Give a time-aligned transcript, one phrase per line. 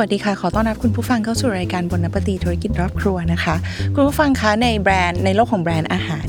[0.00, 3.54] วัสดีค่ะ ขอต้อนรับคุณผู้ฟังเข้าสู่รายการบนนปตีธุรกิจรอบครัวนะคะ
[3.94, 6.26] คุณผู้ฟังคะในแบรนด์ในโลกของแบรนด์อาหาร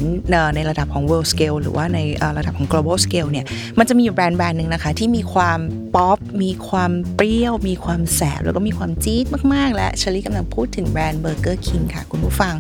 [0.56, 2.00] ในระดับของ world scale หรือว่าใน
[2.38, 3.46] ระดับของ global scale เนี่ย
[3.80, 5.60] มันจะมีอยู่แบรนด์แบรนด์หนึ่งนะคะ ที่มีความ
[5.96, 12.54] ป๊อปมีความเปรี้ยว มีความแสบ แล้วก็มีความจี๊ดมาก ๆ และเชลี่กำลังพูดถึงแบรนด์ Burger King ค่ะ คุณผู้ฟัง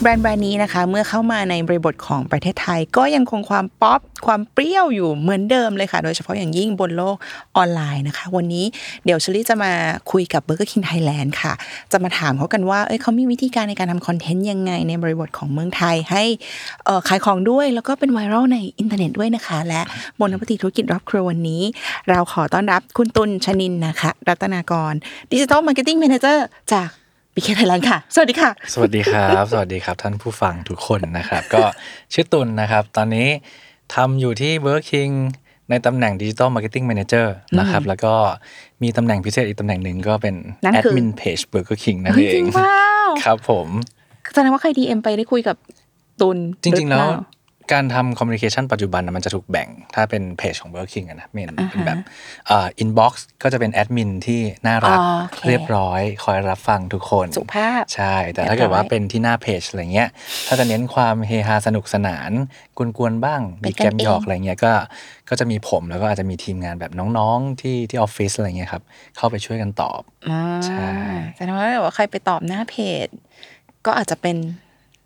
[0.00, 7.16] แบรนด์แบรนด์นี้นะคะ เมื่อเข้ามาในบริบทของประเทศไทย ก็ยังคงความป๊อปความเปรี้ยวอยู่เหมือนเดิมเลยค่ะ โดยเฉพาะอย่างยิ่งบนโลก
[7.56, 8.64] ออนไลน์นะคะ วันนี้
[9.04, 9.72] เดี๋ยวเชลี่จะมา
[10.12, 11.52] คุยกับ Burger King Thailand ค่ะ
[11.92, 16.22] จะมาถามเขากันว่า เอ้ยเขามีวิธีการในการทำ content ยังไงในบริบทของเมืองไทย ให้
[17.08, 19.80] ขายของด้วย แล้วก็เป็น viral ในอินเทอร์เน็ตด้วยนะคะ และ
[20.20, 21.62] Bon Appétit ธุรกิจรอบครัววันนี้
[22.08, 24.92] เราขอต้อนรับคุณตุลชนินนะคะ รัตนากร
[25.32, 26.88] Digital Marketing Manager จาก
[27.34, 31.64] BK Thailand ค่ะ สวัสดีค่ะ สวัสดีครับ สวัสดีครับท่านผู้ฟังทุกคนนะครับ ก็
[32.12, 33.28] ชื่อตุลนะครับ ตอนนี้
[33.94, 35.12] ทำอยู่ที่ Burger King
[35.70, 37.26] ในตำแหน่ง Digital Marketing Manager
[37.58, 38.14] นะครับ แล้วก็
[38.82, 40.34] มีตำแหน่งพิเศษอีกตำแหน่งหนึ่งก็เป็น
[40.64, 42.80] นั่นคือ Admin Page Burger King นั่นเฮ้ยเอจริงหรือเปล่า
[43.24, 43.68] ครับผม
[44.34, 45.56] แสดงว่าใคร DM ไปได้คุยกับ
[46.20, 47.33] ตุลจริง ๆ แล้วหรือเปล่า
[47.72, 51.98] การทำคอมมิ n i เคชันปัจจุบันนะมันจะถูกแบ่งถ้าเป็นเพจของ Burger King อะนะเป็นเป็นแบบ
[52.50, 60.08] อ่า inbox ก็จะเป็นแอดมินที่น่ารักอ๋อโอเคเรียบร้อย คอยรับฟังทุกคนสุภาพใช่ แต่ถ้าเกิดว่าเรียบร้อยเป็นที่หน้าเพจอะไรเงี้ย
[60.46, 62.30] ถ้าจะเน้นความเฮฮาสนุกสนาน
[62.78, 64.72] กวนๆบ้างเป็นกันเองมีแกมหยอกอะไรเงี้ยก็
[65.28, 68.82] ก็จะมีผมแล้วก็อาจจะมีทีมงานแบบน้องๆที่ที่ออฟฟิศอะไรเงี้ยครับ
[69.16, 70.88] เข้าไปช่วยกันตอบอ่าใช่
[71.36, 72.74] แสดงว่าแบบว่าใครไปตอบหน้าเพ
[73.06, 73.08] จ
[73.86, 74.36] ก็อาจจะเป็น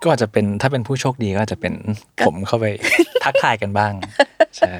[0.02, 1.74] ก็อาจจะเป็นถ้าเป็นผู้โชคดีก็อาจจะเป็น
[2.26, 2.66] ผมเข้าไป
[3.24, 3.92] ทักทายกันบ้าง
[4.58, 4.76] ใช่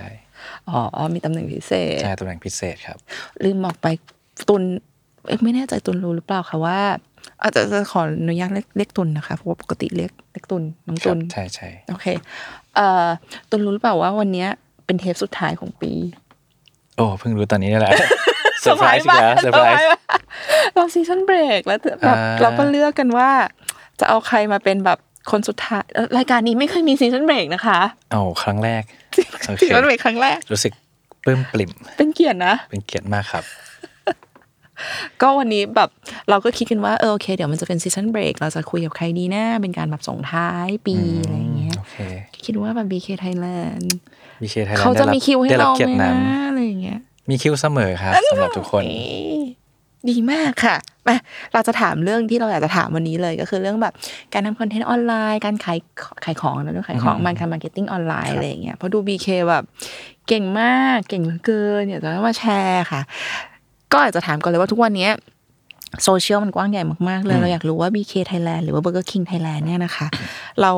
[0.68, 2.98] อ๋อมีตำแหน่งพิเศษ ใช่ตำแหน่งพิเศษครับ
[3.44, 3.86] ลืมบอกไป
[4.48, 4.62] ตุน
[5.28, 6.78] เอ๊ะไม่แน่ใจตุนรู้หรือเปล่าคะว่า
[7.42, 12.06] อาจจะจะขออนุญาตเรียกเรียกตุนนะคะเพราะว่าปกติเรียกเรียกตุนน้องตุนใช่ใช่โอเค
[12.76, 13.06] เอ่อ
[13.50, 14.48] ตุนรู้หรือเปล่าว่าวันเนี้ย
[14.86, 15.92] เป็นเทปสุดท้ายของปี
[16.96, 17.92] โอ้เพิ่งรู้ตอนนี้นี่แหละ
[18.60, 19.98] เซอร์ไพรส์อีกแล้วเซอร์ไพรส์มาก
[20.74, 23.30] เรา season break แล้วแบบอ่าเราก็เลือกกันว่า
[24.00, 24.98] จะเอาใครมาเป็นแบบ
[25.30, 27.78] คนสุดท้ายเอ่อรายการนี้ไม่เคยมี season break นะคะ
[28.12, 28.82] เอาครั้งแรก
[29.46, 30.72] โอเค season break ครั้งแรก รู้สึก
[31.24, 33.44] ปลื้มปริ่ม เป็นเกียรตินะ เป็นเกียรติมากครับ
[35.22, 35.90] ก็วันนี้แบบ
[36.30, 41.96] เราก็คิดกันว่าเออโอเค เดี๋ยวมันจะเป็น season break เราจะคุยกับใครดีนะเป็นการแบบส่งท้ายปีอะไรอย่างเงี้ยโอเค
[42.46, 43.84] คิดว่าแบบ BK Thailand
[44.42, 46.98] BK Thailand เขาจะมีคิวให้เราได้รับเกียรไหมตินั้นไหมนะอะไรอย่างเงี้ย
[47.30, 49.06] มีคิวเสมอครับสำหรับทุกคนเอ้
[49.38, 49.40] ย
[50.10, 50.76] ดีมากค่ะ
[51.06, 51.16] มา
[51.52, 53.94] เราจะถามเรื่องที่เราอยากจะถามวันนี้เลยก็คือเรื่องแบบ
[54.32, 55.78] การทำ content ออนไลน์ การขาย
[56.24, 59.64] ขายของนะเรื่องขายของมันการ marketing ออนไลน์อะไรอย่างเงี้ยเพราะดู BK แบบ
[60.28, 63.00] เก่งมากเก่งเหลือเกินเนี่ยจะมาแชร์ค่ะ
[63.92, 65.12] ก็อาจจะถามก่อนเลยว่าทุกวันเนี้ย
[66.04, 70.06] โซเชียลมันกว้างใหญ่มากๆเลย เราอยากรู้ว่า BK Thailand หรือว่า Burger King Thailand เนี่ยนะคะ
[70.60, 70.70] เรา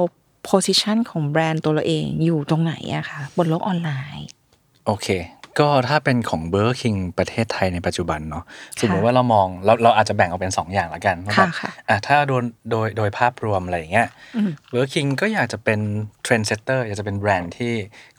[0.51, 4.27] position ของแบรนด์ตัวเราเองอยู่ตรงไหนอะคะบนโลกออนไลน์
[4.87, 5.07] โอเค
[5.59, 8.45] ก็ถ้าเป็นของเบอร์ k คิงประเทศไทยในปัจจุบันเนาะ
[8.81, 14.09] สมมติว่าเรามองเราเราอาจจะแบ่งออกเป็น 2 อย่างละกันว่าค่ะแบบค่ะอะถ้าโดยโดยโดยภาพรวมอะไรอย่างเงี้ย
[14.71, 15.81] เบอร์ k คิงก็อยากจะเป็น
[16.23, 17.73] trendsetter อยากจะเป็นแบรนด์ที่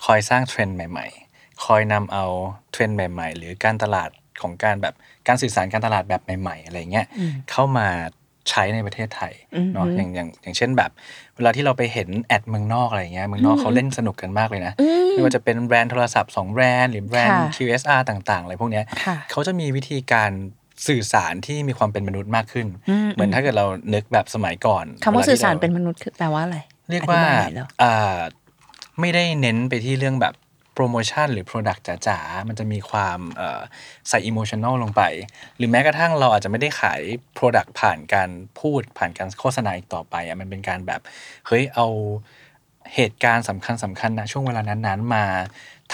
[0.06, 2.26] คอยสร้างเทรนด์ใหม่ ๆ คอยนำเอา
[2.72, 4.10] เทรนด์ใหม่ ๆ หรือการตลาด
[4.42, 4.94] ของการแบบ
[5.28, 7.06] การสื่อสารการตลาดแบบใหม่ ๆ อะไรเงี้ย
[7.52, 7.88] เข้ามา
[8.50, 9.34] ใช้ในประเทศไทย
[9.74, 10.92] เนาะอย่างอย่างอย่างเช่นแบบ
[11.36, 14.74] เวลาที่เราไปเห็นแอดเมืองนอกอะไรเงี้ยเมืองนอกเขาเล่นสนุกกันมากเลยนะ
[15.12, 20.32] ไม่ว่าจะเป็นแบรนด์โทรศัพท์สองแบรนด์หรือแบรนด์ค่ะ QSR ต่างๆอะไรพวกเนี้ยค่ะเขาจะมีวิธีการ
[20.88, 26.58] สื่อสารที่มีความเป็นมนุษย์มากขึ้นอืมเหมือนถ้าเกิดเรานึกแบบสมัยก่อนคำว่าลที่สื่อสารเเป็นมนุษย์คือแปลว่าอะไร
[26.90, 28.20] เรียกว่าอธิบหน่อยเหรออ่า
[29.00, 30.34] ไม่ได้เน้นไปที่เรื่องแบบ
[30.74, 33.62] โปรโมชั่นหรือ Product จ๋าๆ มันจะมีความเอ่อ
[34.10, 35.02] ใส่อิโมชัน a ลลงไป
[35.58, 37.02] หรือแม้กระทั่งเราอาจจะไม่ได้ขาย
[37.38, 41.02] Product ผ่านการพูดผ่านการโฆษณาอีกต่อไปอะมันเป็นการแบบ
[41.48, 41.88] เฮ้ยเอา
[42.96, 45.26] เหตุการณ์สำคัญสำคัญนะช่วงเวลานั้นๆ มา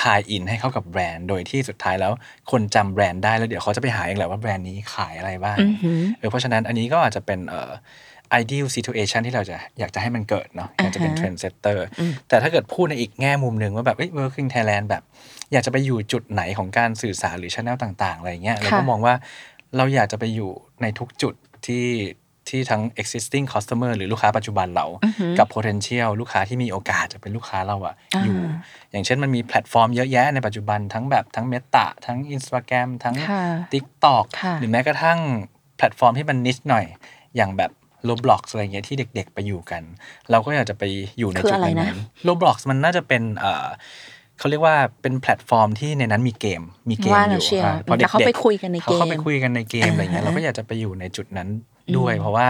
[0.01, 2.11] ทายอินให้เข้ากับแบรนด์ โดยที่สุดท้ายแล้ว
[2.51, 5.57] คนจำแบรนด์ได้แล้วเดี๋ยวเขาจะไปหาเองแหละว่าแบรนด์นี้ขายอะไรบ้าง
[6.17, 7.71] เออเพราะฉะนั้นอันนี้ก็อาจจะเป็นเอ่อ
[8.41, 11.77] ideal situation ที่เราจะอยากจะให้มันเกิดเนาะอยากจะเป็นอ่าฮะ trend setter
[12.29, 15.03] แต่ถ้าเกิดพูดในอีกแง่มุมหนึ่งว่าแบบเอ้ย Burger King Thailand แบบ
[15.51, 19.13] อยากจะไปอยู่จุดไหนของการสื่อสารหรือช anel ต่าง ๆ อะไรเงี้ยเราก็มองว่า
[19.77, 20.51] เราอยากจะไปอยู่
[20.81, 21.33] ในทุกจุด
[21.65, 21.85] ที่
[22.51, 24.85] ที่ทั้ง existing customer หรือลูกค้าปัจจุบันเรา
[25.39, 28.37] กับ potential ลูกค้าที่มีโอกาสจะเป็นลูกค้าเราอะอยู่
[28.91, 35.19] อย่างเช่นมันมีแพลตฟอร์มเยอะแยะในปัจจุบันทั้งแบบทั้ง Meta ทั้ง Instagram ทั้งค่ะ TikTok ค่ะหรือแม้กระทั่ง
[35.77, 36.85] แพลตฟอร์มที่มัน niche หน่อย
[37.35, 37.71] อย่างแบบ
[38.09, 39.83] Roblox อะไรเงี้ยที่เด็ก ๆ ไปอยู่กัน
[40.31, 40.83] เราก็อยากจะไป
[41.19, 43.67] อยู่ในคือจุดอะไรนะนั้น Roblox มันน่าจะเป็นเอ่อ
[44.39, 51.49] เขาเรียกว่าเป็นแพลตฟอร์มที่ในนั้นมีเกม มีเกมอยู่ว่าแล้วเชียวอะพอแต่เขาเด็กๆไปคุยกันในเกมเขาเข้าไปคุยกันในเกมอะไรเงี้ยอ่าเราก็อยากจะไปอยู่ในจุดนั้น
[51.97, 52.47] ด้วย เพราะว่า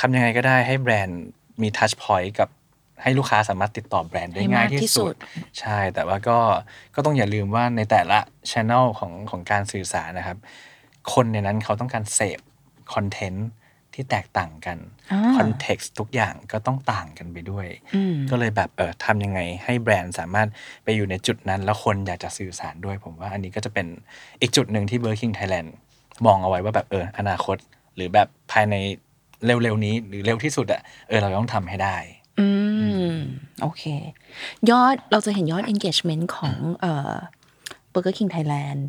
[0.00, 1.20] ทำยังไงก็ได้ให้แบรนด์
[1.62, 2.48] มี touchpoint กับ
[3.02, 5.16] ให้ลูกค้าสามารถติดต่อแบรนด์ได้ให้ง่ายมากที่สุสุด
[5.60, 6.38] ใช่แต่ว่าก็
[6.94, 8.18] ก็ต้องอย่าลืมว่าในแต่ละ
[8.50, 10.38] ช ANNEL ของของการสื่อสารนะครับ
[11.12, 12.40] คนในนั้นเขาต้องการเสพ
[12.94, 13.48] คอนเทนต์
[13.98, 14.78] ที่แตกต่างกัน
[15.12, 20.48] อ่า context ทุกอย่างก็ต้องต่างกันไปด้วยอืมก็เลยแบบเออทำยังไงให้แบรนด์สามารถ
[20.84, 23.86] ไปอยู่ในจุดนั้น แล้วคนอยากจะสื่อสารด้วย ผมว่าอันนี้ก็จะเป็น
[24.40, 25.68] อีกจุดหนึ่งที่ Burger King Thailand
[26.26, 27.56] มองเอาไว้ว่าแบบเอออนาคต
[27.94, 28.74] หรือแบบภายใน
[29.44, 31.96] เร็วๆนี้หรือเร็วที่สุดอะเออเราต้องทำให้ได้
[32.40, 32.48] อื
[33.10, 33.14] ม
[33.62, 33.82] โอเค
[34.70, 37.14] ยอดเราจะเห็นยอด engagement ของเอ่อ
[37.92, 38.80] Burger King Thailand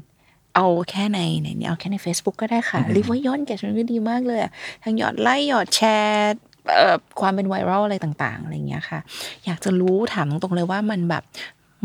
[0.60, 4.52] เอาแค่ในในนี้เอาแค่ใน Facebook ก็ได้ค่ะเรียกว่ายอด engagement ก็ดีมากเลยอะ
[4.84, 6.36] ทั้งยอดไลค์ยอดแชร์
[6.68, 9.00] เอ่อความเป็นไวรัลอะไรต่างๆอะไรอย่างเงี้ยค่ะ
[9.46, 11.24] อยากจะรู้ถามตรงๆเลยว่ามันแบบ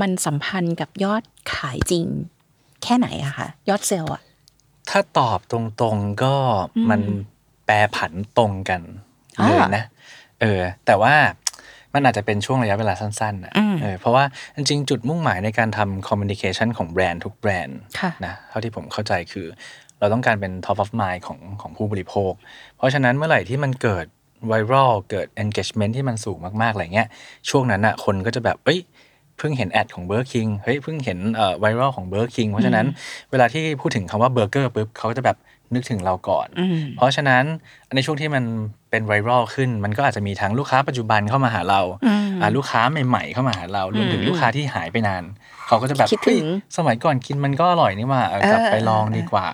[0.00, 1.22] มันสัมพันธ์กับยอด
[1.54, 2.06] ขายจริง
[2.82, 4.22] แค่ไหนอะคะยอดเซลล์อะ
[4.90, 6.34] ถ้าตอบตรงๆก็
[6.90, 7.00] มัน
[7.64, 8.80] แปรผันตรงกัน
[9.40, 9.84] อ่าเลยนะ
[10.40, 11.14] เออแต่ว่า
[11.94, 14.24] มันอาจจะเป็นช่วงระยะเวลาสั้นๆนะอืมเออเพราะว่า
[14.56, 19.46] จริงๆ จุดมุ่งหมายในการทำคอมมิ n นิเคชันของแบรนด์ทุกแบรนด์ค่ะนะเท่าที่ผมเข้าใจคือ
[19.98, 22.32] เราต้องการเป็น top of mind ของของผู้บริโภค
[22.76, 24.06] เพราะฉะนั้นเมื่อไหร่ที่มันเกิด
[24.48, 27.08] ไวรัลเกิด engagement ที่มันสูงมากๆอะไรเงี้ย
[27.48, 28.80] ช่วงนั้นอะคนก็จะแบบเอ้ย
[29.38, 32.86] เพิ่งเห็น ad ของเบอร์คิงเฮ้ยเพิ่งเห็นเอ่อไวรัลของเบอร์คิงเพราะฉะนั้น
[33.30, 35.36] เวลาที่พูดถึงคำว่าเบอร์เกอร์ปุ๊บเขาก็จะแบบ
[35.74, 37.44] นึกถึงเราก่อนอืมเพราะฉะนั้น
[37.94, 38.44] ในช่วงที่มัน
[38.90, 45.24] เป็นไวรัลขึ้น มันก็อาจจะมีทั้งลูกค้าปัจจุบันเข้ามาหาเราอืมอ่าลูกค้าใหม่ ๆ เข้ามาหาเรารวมถึงอืมลูกค้าที่หายไปนาน
[45.66, 49.48] เขาก็จะแบบคิดถึงเฮ้ยสมัยก่อนกินมันก็อร่อยนี่หว่าเออกลับไปลองดีกว่า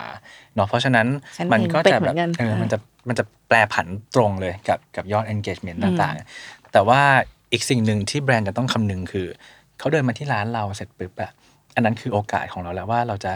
[0.55, 2.77] เนาะเพราะฉะนั้นฉันมันก็เห็นเป็ดจะเหมืแบบอนกันเออค่ะมันจะ
[3.07, 7.01] มันจะแปรผันตรงเลยกับกับยอด engagement ต่างๆ แต่ว่า
[7.53, 9.27] อีกสิ่งหนึ่งที่แบรนด์จะต้องคำนึงคือ
[9.79, 11.31] เขาเดินมาที่ร้านเราเสร็จปุ๊บอะ
[11.75, 13.33] อันนั้นคือโอกาสของเราแล้วว่าเราจะ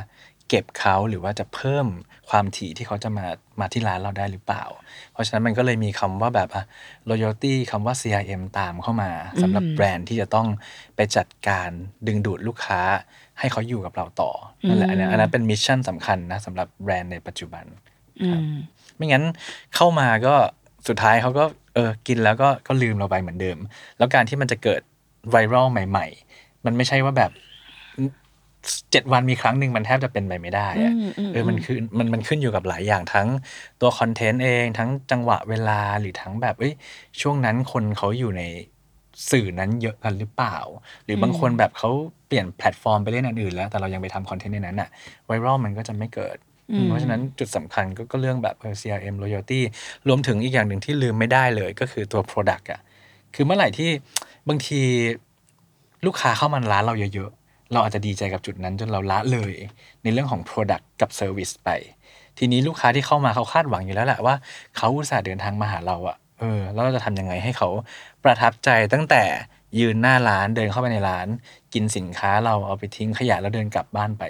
[0.49, 1.87] เก็บเขาหรือว่าจะเพิ่ม
[2.29, 3.25] ความถี่ที่เขาจะมา
[3.59, 4.63] มาที่ร้านเราได้หรือเปล่า
[5.11, 6.63] เพราะฉะนั้นมันก็เลยมีคำว่าแบบอะ
[7.09, 9.11] loyalty คำว่า CRM ตามเข้ามา
[9.41, 10.47] สำหรับแบรนด์ที่จะต้อง
[10.95, 11.69] ไปจัดการ
[12.07, 12.81] ดึงดูดลูกค้า
[13.39, 14.31] ให้เขาอยู่กับเราต่อ
[14.63, 17.65] อนั่นแหละอันนั้นอันนั้นเป็น mission สำคัญนะสำหรับแบรนด์ในปัจจุบัน
[18.21, 18.41] อืม
[18.95, 19.23] ไม่งั้น
[19.75, 20.35] เข้ามาก็
[20.87, 21.45] สุดท้ายเขาก็
[21.75, 23.57] เออกินแล้วก็ก็ลืมเราไปเหมือนเดิม
[23.97, 24.81] แล้วการที่มันจะเกิด
[25.29, 27.31] ไวรัลใหม่ ๆ มันไม่ใช่ว่าแบบ
[28.91, 33.27] เจ็ดวันมีครั้งหนึ่งมันแทบจะเป็นไปไม่ได้อะอืมอืมเออมันคือมันมันขึ้นอยู่กับหลายอย่างทั้ง
[33.81, 36.73] ตัวคอนเทนต์เองทั้งจังหวะเวลาหรือทั้งแบบเอ้ย
[37.21, 38.43] ช่วงนั้นคนเขาอยู่ใน
[39.31, 40.57] สื่อนั้นเยอะกันหรือเปล่า
[41.05, 41.89] หรือบางคนแบบเขา
[42.27, 44.89] เปลี่ยนแพลตฟอร์มไปเล่นอันอื่นแล้ว แต่เรายังไปทำคอนเทนต์ในนั้นอะ
[45.25, 46.37] ไวรัลมันก็จะไม่เกิด
[46.89, 49.59] เพราะฉะนั้นจุดสำคัญก็ก็เรื่องแบบเออ CRM loyalty
[50.07, 52.81] รวมถึงอีกอย่างหนึ่งที่ลืมไม่ได้เลยก็คือตัว Product อะ
[53.35, 53.89] คือเมื่อไหร่ที่
[54.47, 54.81] บางที
[56.05, 59.53] ลูกค้าเข้ามาร้านเราเยอะๆ เราอาจจะดีใจกับจุดนั้นจนเราละเลย
[60.03, 61.69] ในเรื่องของ Product กับ Service ไป
[62.37, 64.35] ทีนี้ลูกค้าที่เข้ามาเขาคาดหวังอยู่แล้วแหละว่า
[64.77, 67.69] เขาอุตส่าห์เดินทางมาหาเราอะเออแล้วเราจะทำยังไงให้เขา
[68.23, 69.23] ประทับใจตั้งแต่
[69.79, 71.27] ยืนหน้าร้านเดินเข้าไปในร้าน
[71.73, 74.23] กินสินค้าเราเอาไปทิ้งขยะแล้วเดินกลับบ้านไป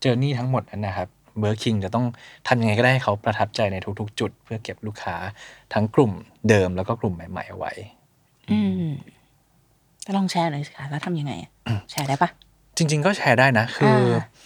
[0.00, 1.08] เจอนี่ทั้งหมดนั้นนะครับ
[1.38, 2.06] เบอร์คิงจะต้อง
[2.48, 5.16] ทำยังไงก็ได้ให้เขาประทับใจในทุกๆ จุด เพื่อเก็บลูกค้า
[5.74, 6.12] ทั้งกลุ่ม
[6.48, 7.72] เดิมแล้วก็กลุ่มใหม่ๆเอาไว้
[8.50, 8.90] อืม
[10.04, 11.32] จะลองแชร์หน่อยสิคะแล้วทำยังไง
[11.90, 12.30] แชร์ได้ปะ
[12.90, 14.40] ริง ๆ ก็แชร์ได้นะ คืออา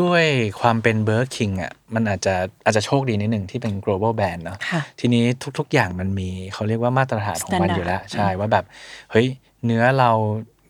[0.00, 0.24] ด้วย
[0.60, 5.24] ความเป็นเบอร์คิงอะมันอาจจะอาจจะโชคดีนิดหนึ่งที่เป็น global brand เนาะค่ะ ทีนี้
[5.58, 8.64] ทุก ๆ อย่างมันมีเขาเรียกว่ามาตรฐานของมัน Standard อยู่แล้ว ใช่ว่าแบบ
[9.10, 9.26] เฮ้ย
[9.64, 10.10] เนื้อเรา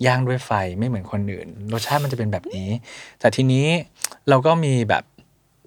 [0.06, 2.68] ย่างด้วยไฟไม่เหมือนคนอื่น รสชาติมันจะเป็นแบบนี้
[3.20, 3.66] แต่ทีนี้
[4.28, 5.04] เราก็มีแบบ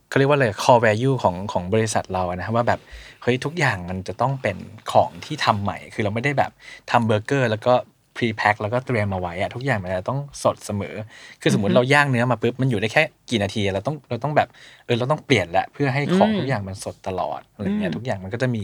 [0.10, 2.80] เขาเรียกว่าอะไร core value ของของบริษัทเราอะนะว่าแบบ
[3.24, 4.58] เฮ้ย ทุกอย่างมันจะต้องเป็น
[4.92, 6.52] ของที่ทำใหม่ คือเราไม่ได้แบบ
[6.92, 7.74] ทำเบอร์เกอร์ แล้วก็
[8.16, 10.96] pre pack แล้วก็เตรียมมาไว้อะทุกอย่างมันจะต้องสดเสมอ
[11.42, 14.48] คือสมมติเราย่างเนื้อมาปุ๊บมันอยู่ได้แค่กี่นาทีเราต้องเราต้องแบบ
[14.86, 18.64] เออเราต้องเปลี่ยนละเพื่อให้ของทุกอย่างมันสดตลอดอะไรเงี้ยทุกอย่างมันก็จะมี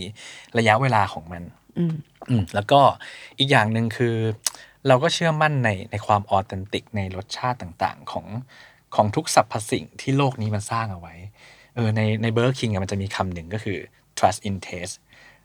[0.57, 1.43] ระยะเวลาของมัน
[1.77, 1.93] อืม
[2.29, 2.81] อืมแล้วก็
[3.39, 4.15] อีกอย่างหนึ่งคือ
[4.87, 8.25] เราก็เชื่อมั่นในในความออเทนติกในรสชาติต่างๆ ของ
[8.95, 11.15] ของทุกสรรพสิ่งที่โลกนี้มันสร้างเอาไว้
[11.75, 13.77] เออในในเบอร์คิงมันจะมีคำหนึ่งก็คือ
[14.17, 14.95] trust in taste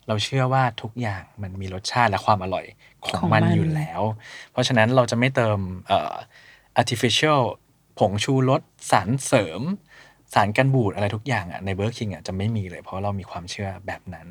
[0.08, 2.64] เราเชื่อว่าทุกอย่างมันมีรสชาติและความอร่อย
[3.04, 4.02] ของของมันมัน อยู่แล้ว
[4.52, 6.14] เพราะฉะนั้นเราจะไม่เติมเอ่อ
[6.80, 7.40] artificial
[7.98, 9.62] ผงชูรสสารเสริม
[10.34, 14.28] สารกันบูดอะไรทุกอย่างอะในเบอร์คิงอะจะไม่มีเลย เพราะเรามีความเชื่อแบบนั้น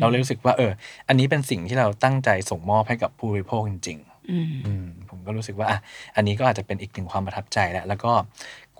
[0.00, 0.72] เราเลยรู้สึกว่าเออ
[1.08, 4.12] อันนี้เป็นสิ่งที่เราตั้งใจส่งมอบให้กับผู้บริโภคจริงอืมอืม
[5.10, 5.78] ผมก็รู้สึกว่าอะ
[6.16, 8.12] อันนี้ก็อาจจะเป็นอีกหนึ่งความประทับใจแหละแล้วก็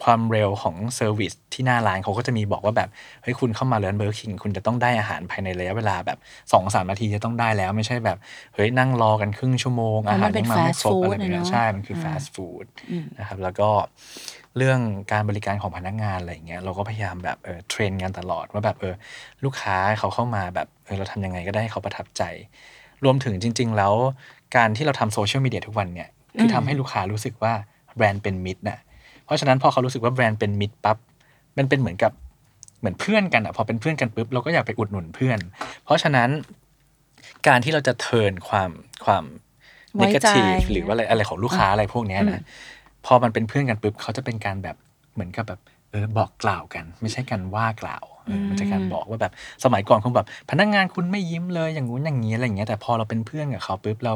[0.03, 2.89] ความเร็วของ service ที่หน้าร้านเขาก็จะมีบอกว่าแบบ
[3.23, 6.19] เฮ้ยคุณเข้ามาเลินเบอร์คิงคุณจะต้องได้อาหารภายในระยะเวลาแบบ
[6.53, 8.19] สองสามนาทีจะต้องได้แล้วไม่ใช่แบบ
[8.55, 12.67] เฮ้ยนั่งรอกันครึ่งชั่วโมงเพราะอาหารมันเป็นยังมาไม่ fast ครบ food อะไรแบบอะนี้เนอะใช่ มันคือฟาสต์ฟู้ด
[13.19, 13.69] นะครับแล้วก็
[14.57, 14.81] เรื่อง
[15.13, 18.95] การบริการของพนักงานอะไรอย่างเงี้ยเราก็พยายามแบบเออ train กันตลอดว่าแบบเออ
[19.45, 22.23] ลูกค้าเขาเข้ามาแบบเออเราทำยังไงก็ได้ให้เขาประทับใจ
[23.05, 23.95] รวมถึงจริง ๆ แล้ว
[24.57, 26.09] การที่เราทำโซเชียลมีเดียทุกวันเนี่ย
[26.39, 27.53] คือทำให้ลูกค้ารู้สึกว่า
[27.97, 28.79] แบรนด์เป็นมิตรน่ะ
[29.25, 30.97] เพราะฉะนั้นพอเขารู้สึกว่าแบรนด์เป็นมิตรปั๊บ
[31.59, 32.13] มันเป็นเหมือนกับ
[32.81, 35.39] เหมือนเพื่อนกันอะพอเป็นเพื่อนกันปุ๊บเราก็อยากไปอุดหนุนเพื่อน
[35.85, 36.29] เพราะฉะนั้น
[37.49, 38.71] การที่เราจะเทิร์นความ
[39.05, 39.25] ความ
[39.95, 42.43] ไว้ใจ negative หรือว่าอะไรอะไรของลูกค้าอะไรพวกเนี้ยนะ
[43.07, 44.77] พอมันเป็นเพื่อนกันปุ๊บเขาจะเป็นการแบบ
[45.15, 49.33] เหมือนกับแบบเออบอกกล่าวกัน ไม่ใช่การว่ากล่าวเออมันจะการบอกว่าแบบ
[49.65, 54.15] สมัยก่อนคงแบบ พนักงานคุณไม่ยิ้มเลยอย่างงู้นอย่างนี้อะไรอย่างเงี้ยแต่พอเราเป็นเพื่อนกับเขาปุ๊บเรา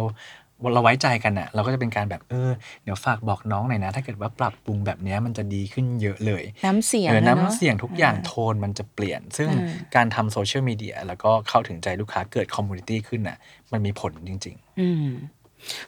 [0.75, 2.51] เราไว้ใจกันอะเราก็จะเป็นการแบบเออ
[2.83, 13.39] เดี๋ยวฝากบอกน้องหน่อยนะ ถ้าเกิดว่าปรับปรุงแบบเนี้ยมันจะดีขึ้นเยอะเลย น้ำเสียงเอออะเนอะน้ำเสียงทุกอย่างโทนมันจะเปลี่ยน ซึ่งอืมการทำโซเชียลมีเดียแล้วก็เข้าถึงใจลูกค้าเกิด community ขึ้นน่ะ
[13.73, 15.07] มันมีผลจริงอืม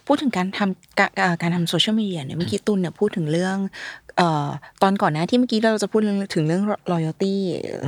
[0.07, 3.57] พูดถึงการทำกะอ่าการทำโซเชียลมีเดียเนี่ยเมื่อกี้ตุลเนี่ยพูดถึงเรื่อง
[4.17, 4.49] เอ่อ
[4.81, 7.33] ตอนก่อนหนะที่เมื่อกี้เราจะพูดเรื่องถึงเรื่อง loyalty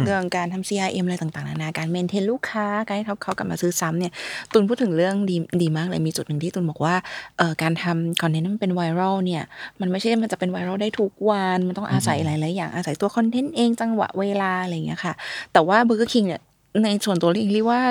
[0.04, 4.12] เรื่องการทำ CRM อะไรต่างๆนานาการ maintain ลูกค้าการให้เขาเขากลับมาซื้อซ้ำเนี่ย
[4.54, 6.96] ตุลพูดถึงเรื่องดีดีมากเลยมีจุดหนึ่งที่ตุลบอกว่า
[7.38, 9.44] เอ่อการทำคอนเทนต์มันเป็นไวรัลเนี่ย
[9.82, 15.14] มันไม่ใช่มันจะเป็นไวรัลได้ทุกวันมันต้องอาศัยหลายๆอย่างอาศัยตัวคอนเทนต์เองจังหวะเวลาอะไรอย่างเงี้ยค่ะ
[15.54, 16.42] แต่ว่า Burger King เนี่ย
[16.84, 17.82] ในส่วนตัวลิงเรียกว่า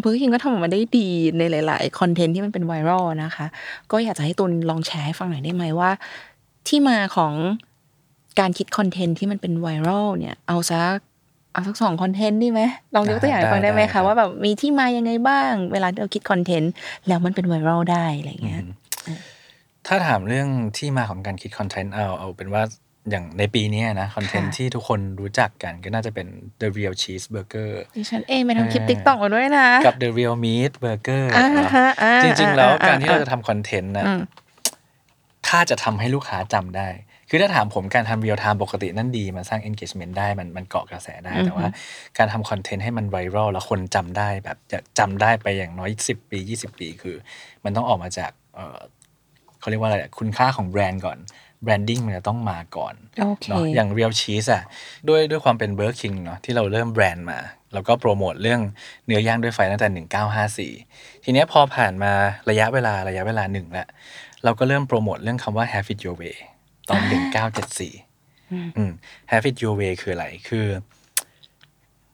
[0.00, 3.46] เบอร์คิงก็ทำออกมาได้ดีในหลาย ๆ คอนเทนต์ที่มันเป็นไวรัลนะคะ
[3.92, 5.90] ก็อยากจะให้ตุลลองแชร์ให้ฟังหน่อยได้ไหมว่า
[6.68, 7.32] ที่มาของ
[8.40, 10.96] การคิดคอนเทนต์ที่มันเป็นไวรัลเนี่ย เอาสัก
[11.52, 12.60] เอาสักสองคอนเทนต์ดีไหม
[12.94, 16.72] ลองยกตัวอย่างให้ฟังได้ไหมได้ได้ครัคะบว่าแบบมีที่มายังไงบ้าง เวลาที่เราคิดคอนเทนต์
[17.08, 22.62] แล้วมันเป็นไวรัลได้อะไรเงี้ยๆถ้าถามเรื่องที่มาของการคิดคอนเทนต์เอาเอาเป็นว่า
[23.10, 26.26] อย่างในปีนี้นะ คอนเทนต์ค่ะที่ทุกคนรู้จักกันก็น่าจะเป็น
[26.60, 34.20] The Real Cheeseburger ดิฉันเองไปทำคลิปเออ TikTok มาด้วยนะ กับ The Real Meat Burger อ่าเนอะฮะอ่าจริง ๆ แล้วอ่าการที่เราอ่าจะทำคอนเทนต์นะอืม
[35.48, 36.88] ถ้าจะทำให้ลูกค้าจำได้
[37.28, 41.66] คือถ้าถามผมการทำ real time ปกตินั่นดี มันสร้าง engagement ได้มันมันเกาะกระแสได้ แต่ว่า
[42.18, 47.16] การทำคอนเทนต์ให้มันไวรัลแล้วคนจำได้แบบจะจำได้ไปอย่างน้อย 10 ปี 20 ปี คือ
[47.64, 48.78] มันต้องออกมาจากเอ่อ
[49.60, 51.18] เขาเรียกว่าอะไรอะคุณค่าของแบรนด์ก่อน
[51.64, 54.62] แบรนดิ้งมันจะต้องมาก่อนโอเคเนาะอย่าง Real Cheese อะ
[55.08, 57.38] ด้วยด้วยความเป็นเบอร์คิงเนาะที่เราเริ่มแบรนด์มา
[57.72, 58.60] แล้วก็โปรโมทเรื่อง
[59.06, 60.68] เนื้อย่างด้วยไฟตั้งแต่
[61.16, 62.12] 1954 ทีเนี้ยพอผ่านมา
[62.50, 63.86] ระยะเวลาระยะเวลาหนึ่งแล้ว
[64.44, 66.36] เราก็เริ่มโปรโมทเรื่องคำว่า Have it your way
[66.88, 67.00] ตอน
[67.76, 68.92] 1974 อืม
[69.30, 70.66] Have it your way คืออะไร คือ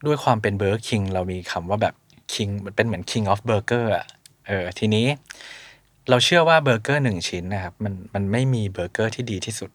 [0.07, 1.95] ด้วยความเป็นเบอร์คิงเรามีคำว่าแบบ
[2.33, 4.07] King มันเป็นเหมือน King of Burger อะ
[4.47, 5.07] เออทีนี้
[6.11, 9.71] เราเชื่อว่าเบอร์เกอร์หนึ่งชิ้นนะครับ มันมันไม่มีเบอร์เกอร์ที่ดีที่สุด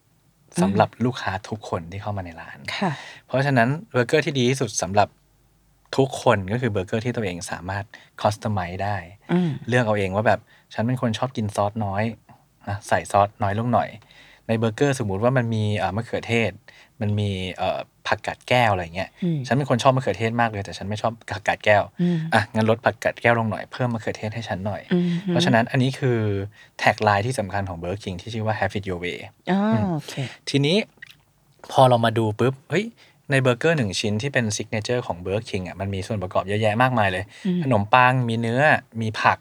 [0.62, 2.92] สำหรับลูกค้าทุกคนที่เข้ามาในร้าน ค่ะ
[3.28, 5.08] เพราะฉะนั้นเบอร์เกอร์ที่ดีที่สุดสำหรับ
[5.98, 7.86] ทุกคนก็คือเบอร์เกอร์ที่ตัวเองสามารถ
[8.22, 8.98] customize ได้
[9.32, 10.40] อืม เลือกเอาเองว่าแบบ
[10.74, 12.04] ฉันเป็นคนชอบกินซอสน้อย
[12.68, 13.90] นะใส่ซอสน้อยลงหน่อย
[14.48, 16.52] ในเบอร์เกอร์สมมุติว่ามันมีเอ่อมะเขือเทศ
[17.02, 26.20] มันมีเอ่อผักกาดแก้วอะไรเงี้ยอืมฉันเป็นคนชอบมะเขือเทศมากเลยแต่ฉันไม่ชอบผักกาดแก้วอืมอะงั้นลดผักกาดแก้วลงหน่อยเพิ่มมะเขือเทศให้ฉันหน่อยอืมเพราะฉะนั้นอันนี้คือ
[26.80, 29.18] tagline ที่สำคัญของ Burger King ที่ชื่อว่า Have it your way
[29.52, 29.60] อ๋อ
[29.94, 30.14] โอเค
[30.50, 30.78] ทีนี้
[31.72, 32.86] พอเรามาดูปุ๊บเฮ้ย
[33.32, 37.24] ในเบอร์เกอร์หนึ่งชิ้นที่เป็น signature ของ Burger King อะมันมีส่วนประกอบเยอะแยะมากมายเลย
[37.64, 38.62] ขนมปังมีเนื้อ
[39.02, 39.40] มีผัก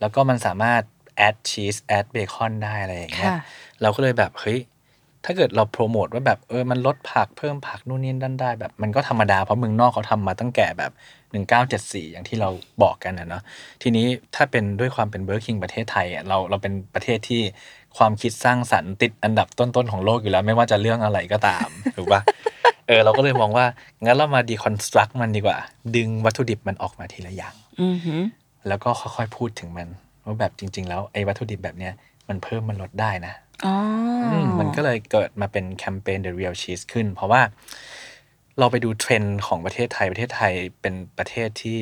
[0.00, 0.82] แล้วก็มันสามารถ
[1.16, 3.40] add ชีส add เบคอนได้อะไรอย่างเงี้ยค่ะ
[3.82, 4.58] เราก็เลยแบบเฮ้ย
[5.24, 10.92] ถ้าเกิดเราโปรโมทว่าแบบเออมันลดผักเพิ่มผักนู่นนี่นั่นได้แบบมันก็ธรรมดา เพราะเมืองนอกเขาทำมาตั้งแต่แบบ
[11.32, 12.50] 1974 อย่างที่เรา
[12.82, 13.42] บอกกันนะเนาะ
[13.82, 17.42] ทีนี้ถ้าเป็นด้วยความเป็นเบอร์คิงประเทศไทยอะเราเราเป็นประเทศที่
[17.96, 22.20] ความคิดสร้างสรรค์ติดอันดับต้นๆของโลกอยู่แล้ว ไม่ว่าจะเรื่องอะไรก็ตามถูกปะ
[22.86, 23.66] เออเราก็เลยมองว่า
[24.04, 25.58] งั้นเรามาดีคอนสตรักมันดีกว่า
[25.96, 28.22] ดึงวัตถุดิบมันออกมาทีละอย่างอือหือ
[28.68, 29.88] แล้วก็ค่อยๆพูดถึงมัน
[30.24, 31.92] ว่าแบบจริง ๆ แล้วไอ้วัตถุดิบแบบเนี้ย
[32.30, 33.34] มันเพิ่มมันลดได้นะ
[33.66, 33.74] อ๋อ
[34.22, 37.42] อมมันก็เลยเกิดมาเป็นแคมเปญ The Real Cheese ขึ้น เพราะว่า
[38.58, 41.80] เราไปดูเทรนด์ของประเทศไทยประเทศไทยเป็นประเทศที่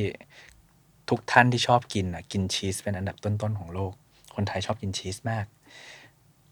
[1.08, 3.92] ทุกท่านที่ชอบกินอะกินชีสเป็นอันดับต้นๆของโลก
[4.34, 5.44] คนไทยชอบกินชีสมาก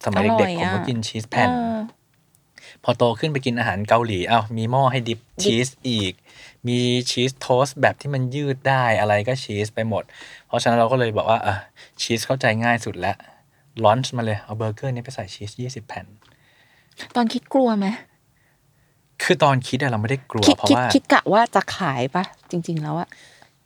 [0.05, 1.81] สมัยเด็กๆผมก็อะกินชีสแผ่นอร่อยเออ
[2.85, 6.13] พอโตขึ้นไปกินอาหารเกาหลีอ้าวมีหม้อให้ dip ชีสอีก
[6.69, 6.79] มี
[7.11, 10.05] ชีส toast แบบที่มันยืดได้อะไรก็ชีสไปหมด
[10.47, 11.55] เพราะฉะนั้นเราก็เลยบอกว่าอะ
[12.03, 13.17] ชีสเข้าใจง่ายสุดแล้ว
[13.85, 16.07] launch มาเลย เอาเบอร์เกอร์นี้ไปใส่ชีส20แผ่น
[17.17, 17.87] ตอนคิดกลัวไหม
[19.23, 23.09] คือตอนคิดอะเราไม่ได้กลัวคิดเพราะคิดว่าคิดกะว่าจะขายปะจริง ๆ แล้วอะ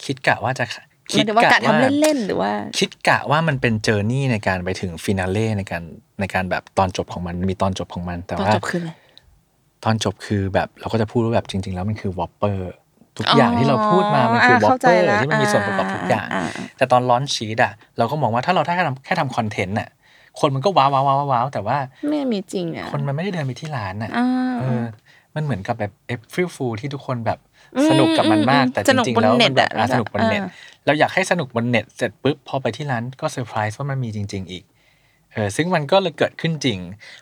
[0.04, 5.82] คิดกะว่าจะขายหมายถึงว่าการทำเล่นๆหรือว่า คิดกะว่ามันเป็น journey ในการไปถึง finale ในการ
[6.20, 8.92] ในการแบบตอนจบของมันมีตอนจบของมัน แต่ตอนว่าจบคืออะไร
[9.84, 12.72] ตอนจบคือแบบเราก็จะพูดว่าแบบจริง ๆ แล้วมันคือ Whopper
[13.18, 19.88] ทุกอย่างที่เราพูดมามันคือ Whopper เข้าเปใจละที่มันมีส่วนประกอบทุกอย่างอ่าอ่าอ่าแต่ตอน launch ชีสอะเราก็มองว่าถ้าเราแค่ทำแค่ทำคอนเทนต์อะ
[20.40, 21.78] คนมันก็ว้าวว้าวว้าวว้าวแต่ว่า
[22.10, 24.26] ไม่มีจริงอะคนมันไม่ได้เดินไปที่ร้านอะอ่า
[24.60, 24.82] เออ
[25.34, 27.38] มันเหมือนกับแบบ April Fool ที่ทุกคนแบบ
[27.90, 30.50] สนุกกับมันมากอืมแต่จริงๆแล้วมันแบบสนุกบนเน็ตอะอะสนุกบนเน็ตอ่า
[30.86, 34.64] เราอยากให้สนุกบนเน็ตเสร็จปุ๊บพอไปที่ร้านก็เซอร์ไพรส์ว่ามันมีจริง ๆ อีก
[35.32, 36.78] เออซึ่งมันก็เลยเกิดขึ้นจริง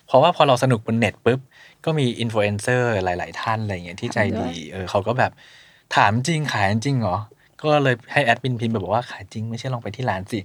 [0.06, 1.40] เพราะว่าพอเราสนุกบนเน็ตปุ๊บ
[1.84, 5.32] ก็มีอินฟลูเอนเซอร์หลาย ๆ ท่านอะไรอย่างเงี้ยที่ใจดี เออเขาก็แบบ
[5.96, 7.18] ถามจริงขายจริงเหรอ
[7.62, 10.38] ก็เลยให้แอดมินพิมพ์ไปบอกว่าขายจริงไม่ใช่ลองไปที่ร้านสิ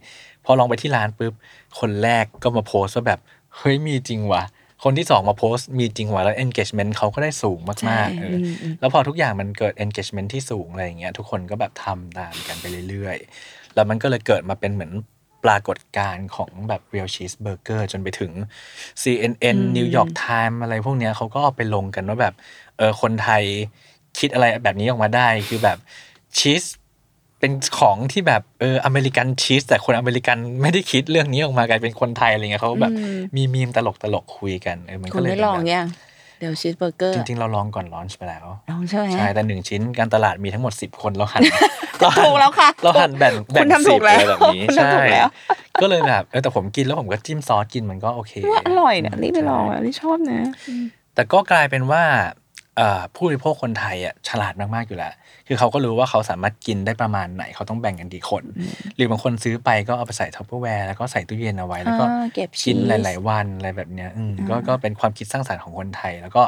[0.46, 1.34] พอลองไปที่ร้านปุ๊บ
[1.80, 3.20] คนแรกก็มาโพสต์ว่าแบบ
[3.58, 4.44] เฮ้ยมีจริงว่ะ
[4.84, 14.92] คนที่สองมาโพสต์มีจริงว่ะแล้ว engagement เขาก็ได้สูงใช่มากๆเอออมอืมแล้วพอทุกอย่างมันเกิด engagement ที่สูงอะไรอย่างเงี้ยทุกคนก็แบบทำตามกันไปเรื่อยๆ แล้วมันก็เลยเกิดมาเป็นเหมือน
[15.46, 18.32] ปรากฏการณ์ของแบบ real cheeseburger จนไปถึง
[19.02, 22.34] CNN New York Times อะไรพวกเนี้ยเขาก็เอาไปลงกันว่าแบบ
[22.78, 23.44] เออคนไทย
[24.20, 25.78] คิดอะไรแบบนี้ออกมาได้คือแบบ
[26.38, 26.64] ชีส
[27.44, 35.88] เป็นของที่แบบเอออเมริกันชีสแต่คนอเมริกันไม่ได้คิดเรื่องนี้ออกมากลายเป็นคนไทยอะไรเงี้ยเขาก็แบบอืมมีมีมตลกตลกๆคุยกันเออมันคุก็ณเลยได้เป็นลองแบบยัง
[36.40, 41.42] เดี๋ยวชีสเบอร์เกอร์จริงๆเราลองก่อนลอนช์ไปแล้วลองใช่ไหมใช่แต่หนึ่งชิ้นการตลาดมีทั้งหมดสิบคนเราหัน
[42.26, 45.28] ถูกแล้วค่ะเราหันแบ่งคุแบ่ณงทำถูสิบกแล้วอะไรแบบนี้คุณทำใช่ถูกแล้ว
[45.82, 50.42] ก็เลยแบบเออแต่ผมกินแล้วผมก็จิ้มซอสกินมันก็โอเคว่าอร่อยนะนี่ไปลองใช่อะนี่ชอบนะ
[51.16, 52.43] แต่ก็กลายเป็นว่าเอ่อ
[53.16, 55.14] ผู้บริโภคคนไทยอะฉลาดมาก ๆ อยู่แล้ว
[55.48, 58.44] คือเขาก็รู้ว่าเขาสามารถกินได้ประมาณไหน เขาต้องแบ่งกันกี่คน
[58.96, 66.44] หรือบางคนซื้อไปก็เอาไปใส่ Tupperware แล้วก็ใส่ตู้เย็นเอาไว้ แล้วก็อ่าเก็บกินชีสหลาย ๆ วันอะไรแบบเนี้ยอืมก็ก็เป็นความคิดสร้างสรรค์ของคนไทย แล้วก็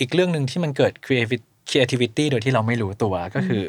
[0.00, 3.62] อีกเรื่องหนึ่งที่มันเกิด creativity creativity โดยที่เราไม่รู้ตัวก็คือ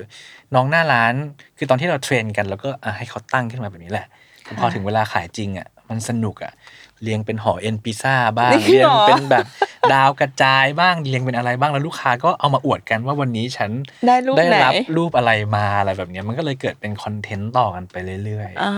[0.55, 1.13] น้องหน้าร้าน
[1.57, 4.07] คือตอนที่เรา train กัน แล้วก็อะให้เขาตั้งขึ้นมาแบบนี้แหละ
[4.43, 6.53] แต่พอถึงเวลาขายจริงอะมันสนุกอะ
[7.03, 9.45] เรียงเป็นห่อเอ็นพิซซ่าบ้างนี่เรียเหงรอเป็นแบบ
[9.93, 13.71] ดาวกระจายบ้างเรียงเป็นอะไรบ้างแล้วลูกค้าก็เอามาอวดกันว่าวันนี้ฉัน
[14.07, 18.73] ได้รูปได้ไหนรับรูปอะไรมาอะไรแบบเนี้ยมันก็เลยเกิดเป็นคอนเทนต์ต่อกันไปเรื่อยๆอ่า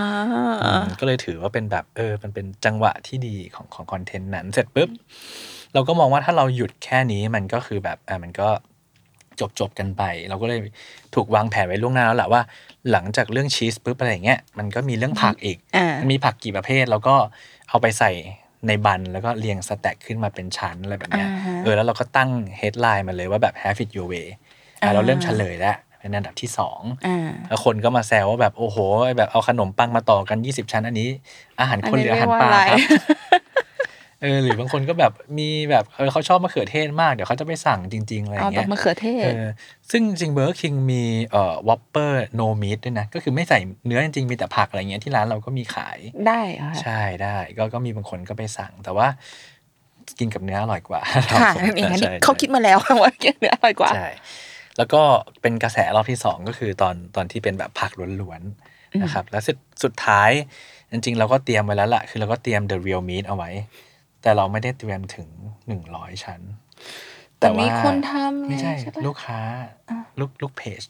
[0.64, 4.88] อืมก็เลยถือว่าเป็นแบบเออมันเป็นจังหวะที่ดีของของคอนเทนต์นั้น เสร็จปุ๊บ
[5.74, 8.48] เราก็มองว่าถ้าเราหยุดแค่นี้มันก็คือแบบอ่ามันก็
[9.40, 10.60] จบจบกันไป เราก็เลย
[11.14, 12.42] ถูกวางแผนไว้ล่วงหน้าแล้วแหละว่า
[12.90, 17.14] หลังจากเรื่องชีสปุ๊บอะไรอย่างเงี้ยมันก็มีเรื่องผักอีกอ่ามันมีผักกี่ประเภทแล้วก็
[17.72, 18.10] เอาไปใส่
[18.66, 24.38] ใน bun แล้วก็เรียง stack ขึ้นมาเป็นชั้นอะไรแบบเนี้ยอ่าฮะเออแล้วเราก็ตั้ง headline มาเลยว่าแบบ have it your way อะ
[24.82, 28.76] อ่าเราเริ่มเฉลยแล้วเป็นอันดับที่สองอ่าแล้วคนก็มาแซวว่าแบบโอ้โห
[29.18, 31.08] แบบเอาขนมปังมาต่อกัน 20 ชั้นอันนี้
[31.60, 32.78] อาหารคนหรืออาหารปลาครับ
[34.22, 39.44] เออหรือบางคนก็แบบมีแบบเออเขาชอบมะเขือเทศมากเดี๋ยวเขาจะไปสั่งจริง ๆ อะไรอย่างเงี้ยเอาแบบมะเขือเทศเออ
[39.90, 49.06] ซึ่งจริง Burger King มีเอ่อ Whopper no meat ด้วยนะ ก็คือไม่ใส่เนื้อจริงๆ มีแต่ผักอะไรเงี้ยที่ร้านเราก็มีขายได้เหรอค่ะใช่ได้ก็ก็มีบางคนก็ไปสั่งแต่ว่า
[50.18, 51.00] กินกับเนื้ออร่อยกว่า
[51.42, 54.08] ค่ะอย่างนั้นใช่เขาคิดมาแล้วว่าเนื้ออร่อยกว่าใช่
[54.78, 55.02] แล้วก็
[55.42, 60.30] เป็นกระแสรอบที่สองก็คือตอนตอนที่เป็นแบบผักล้วนๆนะครับแล้วสุดสุดท้าย
[60.90, 63.50] จริงๆ เราก็เตรียมไว้แล้วล่ะคือเราก็เตรียม the real meat เอาไว้
[64.22, 65.28] แต่เราไม่ได้เตรียมถึง
[65.66, 66.40] หนึ่งร้อยชั้น
[67.38, 69.40] แต่มีคนทำไงไม่ใช่ใช่ปะ ลูกค้า
[70.20, 70.82] ลูกลูกเพจ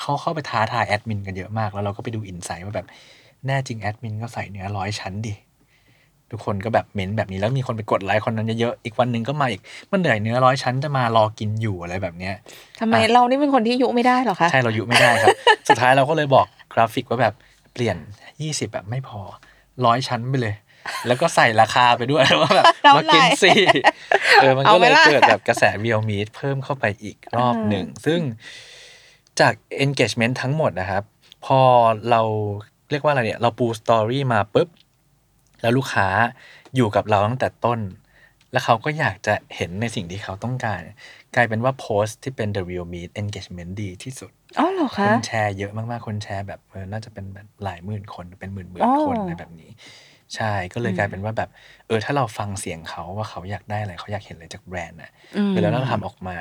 [0.00, 2.86] เขาเข้าไปท้าทายแอดมินกันเยอะมาก แล้วเราก็ไปดู insight ว่าแบบ
[3.46, 5.34] แน่จริงแอดมินก็ใส่เนื้อร้อยชั้นดิ
[6.32, 9.60] ทุกคนก็แบบเม้นแบบนี้แล้วมีคนไปกดไลค์คนนั้นเยอะๆอีกวันหนึ่งก็มาอีก
[9.92, 12.34] มันเหนื่อยเนื้อร้อยชั้นจะมารอกินอยู่อะไรแบบเนี้ย
[12.80, 15.36] ทำไมเรานี่เป็นคนที่ยุไม่ได้เหรอคะ ใช่เรายุไม่ได้ครับ
[15.68, 17.34] สุดท้ายเราก็เลยบอกกราฟิกว่าแบบ
[17.72, 17.96] เปลี่ยน
[18.34, 19.20] 20 แบบไม่พอ
[19.86, 20.54] ร้อยชั้นไปเลย
[21.06, 23.50] แล้วก็ใส่ราคาไปด้วยว่าแบบน้ำลายมากินสิ
[24.40, 28.20] เออมันเอาก็ไหมเลยล่ะเกิดแบบกระแส real meat เพิ่มเข้าไปอีกรอบหนึ่ง ซึ่ง
[29.40, 31.02] จาก engagement ทั้งหมดนะครับ
[31.46, 31.60] พอ
[32.10, 32.22] เรา
[32.90, 34.68] เรียกว่าอะไรเนี่ย เราปูสตอรี่มาปุ๊บ
[35.60, 36.08] แล้วลูกค้า
[36.76, 37.80] อยู่กับเราตั้งแต่ต้น
[38.52, 40.80] แล้วเขาก็อยากจะเห็นในสิ่งที่เขาต้องการ
[41.34, 49.70] กลายเป็นว่าโพสต์ที่เป็น the real meat engagement ดีที่สุดอ๋อเหรอคคะนแชร์เยอะมากๆ คนแชร์แบบเออน่าจะเป็นแบบหลายหมื่นคนเป็นหมื่นหมื่อ๋นอคนอะไรแบบนี้
[50.36, 51.50] ใช่ ก็เลยกลายเป็นว่าแบบ
[51.86, 56.36] เออ ถ้าเราฟังเสียงเขาว่าเขาอยากได้อะไรเขาอยากเห็นอะไรจากแบรนด์น่ะอืมเวลาเราทำออกมา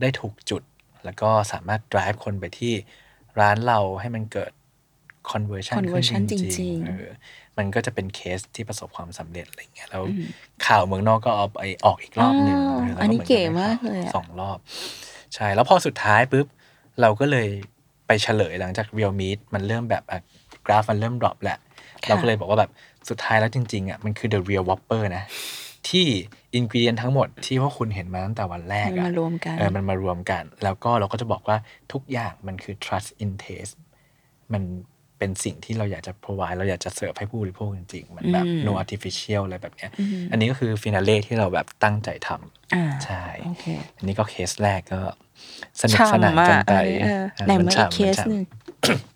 [0.00, 0.62] ได้ถูกจุด
[1.04, 2.72] แล้วก็สามารถ drive คนไปที่
[3.40, 4.52] ร้านเราให้มันเกิด
[5.30, 7.06] conversion ขึ้น conversion จจริริงงๆๆเออ
[7.58, 10.04] มันก็จะเป็นเคสที่ประสบความสำเร็จอะไรเงี้ยแล้ว
[10.66, 14.58] ข่าวเมืองนอกก็เอาไปออกอีกรอบหนึ่งอ๋อเแล้วอันนี้หมืเก๋บได้มากข่วเลยอะสองรอบ
[15.34, 16.46] ใช่ แล้วพอสุดท้ายปุ๊บ
[17.00, 17.48] เราก็เลย
[18.06, 20.20] ไปเฉลยหลังจาก real meat มันเริ่มแบบอะ
[20.66, 21.58] กราฟมันเริ่ม drop แหละ
[22.08, 22.70] เราก็เลยบอกว่าแบบ
[23.08, 25.24] สุดท้ายแล้วจริงๆอะมันคือ the real whopper นะ
[25.88, 26.06] ที่
[26.54, 31.56] ingredient ทั้งหมดที่พวกคุณเห็นมาตั้งแต่วันแรกมันอะมารวมกันเออมันมารวมกัน แล้วก็เราก็จะบอกว่า
[31.92, 33.74] ทุกอย่างมันคือ trust in taste
[34.52, 34.62] มัน
[35.18, 39.90] เป็นสิ่งที่เราอยากจะ provide เราอยากจะเสิร์ฟให้ผู้บริโภคจริงๆ มันแบบอืม no artificial อะไรแบบเนี้ย
[40.30, 43.64] อันนี้ก็คือ finale ที่เราแบบตั้งใจทำอ่าใช่โอเค
[43.98, 45.00] อันนี้ก็เคสแรกก็
[45.80, 48.42] สนุกสนานกันไปฉ่ำอะเออเออไหนมัมาอีกฉ่ำเคสฉ่ำหนึ่ง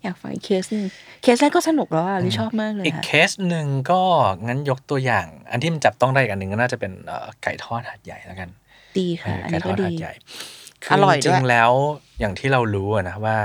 [0.03, 0.85] อยากฟังอีกเคสหนึ่ง
[1.21, 4.01] เคสแรกก็สนุกแล้วอะลิชอบมากเลยอีกค่ะเคสหนึ่งก็
[4.47, 8.49] งั้นยกตัวอย่าง อันที่มันจับต้องได้อีกอันหนึ่งก็น่าจะเป็นเอ่อไก่ทอดหัดใหญ่แล้วกัน
[8.97, 10.13] ดีค่ะอันไก่นี้ทก็อดดีหัดใหญ่
[10.93, 11.71] อร่อยจด้วยริงๆแล้ว
[12.19, 13.37] อย่างที่เรารู้อะนะว่า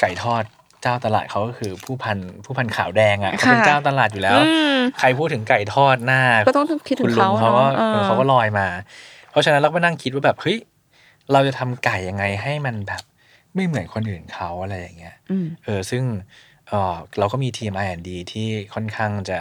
[0.00, 0.44] ไก่ทอด
[0.82, 8.66] เจ้าตลาดเขาก็คือผู้พันผู้พันขาวแดงอะเขาเป็นค่ะเจ้าตลาดอยู่แล้วอืมใครพูดถึงไก่ทอดหน้าก็ต้องคิดถึงคุณลุเขาเขาก็เนอะเออเออเขาก็ลอยมา
[9.30, 10.58] เพราะฉะนั้นเราก็นั่งคิดว่าแบบเฮ้ย
[11.32, 13.02] เราจะทำไก่ยังไงให้มันแบบ
[13.56, 16.02] ไม่เหมือนคนอื่นเขาอะไรอย่างเงี้ยอืมเออซึ่ง
[16.68, 19.38] เออเราก็มีทีม R&D ที่ค่อนข้างจะ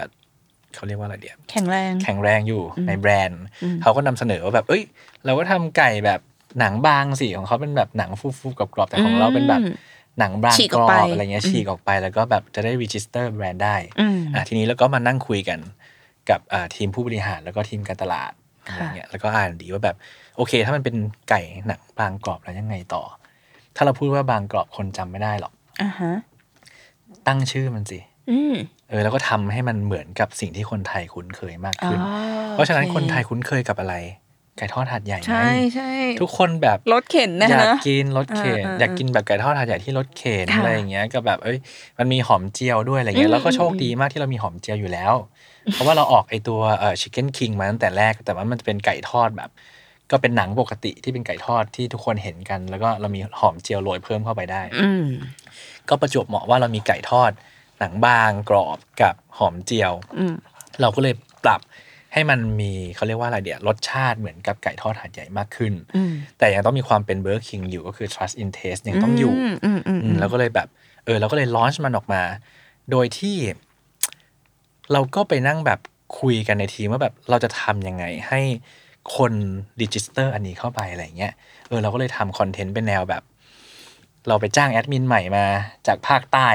[0.75, 4.83] เขาเรียกว่าอะไรเดียแข็งแรง แข็งแรงอยู่ในแบรนด์อืมเขาก็นำเสนอว่าแบบ เอ้ย
[5.25, 6.19] เราก็ทำไก่แบบ
[6.59, 9.61] หนังบางสิของเขาเป็นแบบหนังฟูๆกรอบๆแต่ของเราเป็นแบบ
[10.19, 15.59] หนังบางกรอบฉีกออกไปอะไรเงี้ยฉีกออกไปแล้วก็แบบจะได้ register แบรนด์ได้อืมอะทีนี้แล้วก็มานั่งคุยกัน
[16.29, 18.31] กับอ่าทีมผู้บริหารแล้วก็ทีมการตลาด
[18.65, 19.95] อะไรค่ะเงี้ยแล้วก็อ่านดีว่าแบบ
[20.37, 20.95] โอเค ถ้ามันเป็น
[21.29, 23.03] ไก่หนังบางกรอบแล้วยังไงต่อ
[23.75, 26.13] ถ้าเราพูดว่าบางกรอบคนจำไม่ได้หรอกอ่าฮะ
[27.27, 27.99] ตั้งชื่อมันสิ
[28.31, 28.55] อืม
[28.89, 31.99] เออแล้วก็ทำให้มันเหมือนกับสิ่งที่คนไทยคุ้นเคยมากอ๋อขึ้น
[32.51, 33.95] เพราะฉะนั้นโอคนไทยคุ้นเคยกับอะไร
[34.57, 41.57] ไก่ทอดหัดใหญ่ไงใช่ใช่ทุกคนแบบรถเข็นนะอยากนะกินรถเข็นอ่าอ่าอยากกินแบบไก่ทอดหัดใหญ่ที่รถเข็นค่ะอะไรอย่างเงี้ยก็แบบเอ้ย
[41.97, 45.13] มันมีหอมเจียวด้วยอะไรเงี้อืยมแล้วก็โชคดีมากที่เรามีหอมเจียวอยู่แล้ว
[45.71, 49.49] เพราะว่าเราออกไอตัวเอ่อชิคเก้นคิงมาตั้งแต่แรกแต่ว่ามันจะเป็นไก่ทอดแบบ
[50.11, 55.05] ก็เป็นหนังปกติที่เป็นไก่ทอดที่ทุกคนเห็นกัน แล้วก็เรามีหอมเจียวโรยเพิ่มเข้าไปได้ อืม
[55.89, 57.31] ก็ประจวบเหมาะว่าเรามีไก่ทอด
[57.79, 60.35] หนังบางกรอบกับหอมเจียวอืม
[60.81, 61.61] เราก็เลยปรับ
[62.13, 70.67] ให้มันมีเขาเรียกว่าอะไรเดียวรสชาติเหมือนกับไก่ทอดหัดใหญ่มากขึ้นอืมแต่ยังต้องมีความเป็นเบอร์คิงอยู่ก็คือ trust in taste ยังต้องอยู่มอืมอืมอืมแล้วก็เลยแบบ
[71.05, 72.21] เออเราก็เลย launch มันออกมา
[72.91, 73.37] โดยที่
[74.91, 75.79] เราก็ไปนั่งแบบ
[76.19, 78.41] คุยกันในทีมว่าแบบเราจะทำยังไงให้
[79.15, 79.33] คน
[79.81, 81.33] register อันนี้เข้าไปอะไรเงี้ย
[81.67, 83.23] เออเราก็เลยทำคอนเทนต์เป็นแนวแบบ
[84.27, 85.45] เราไปจ้างแอดมินใหม่มา
[85.87, 86.49] จากภาคใต้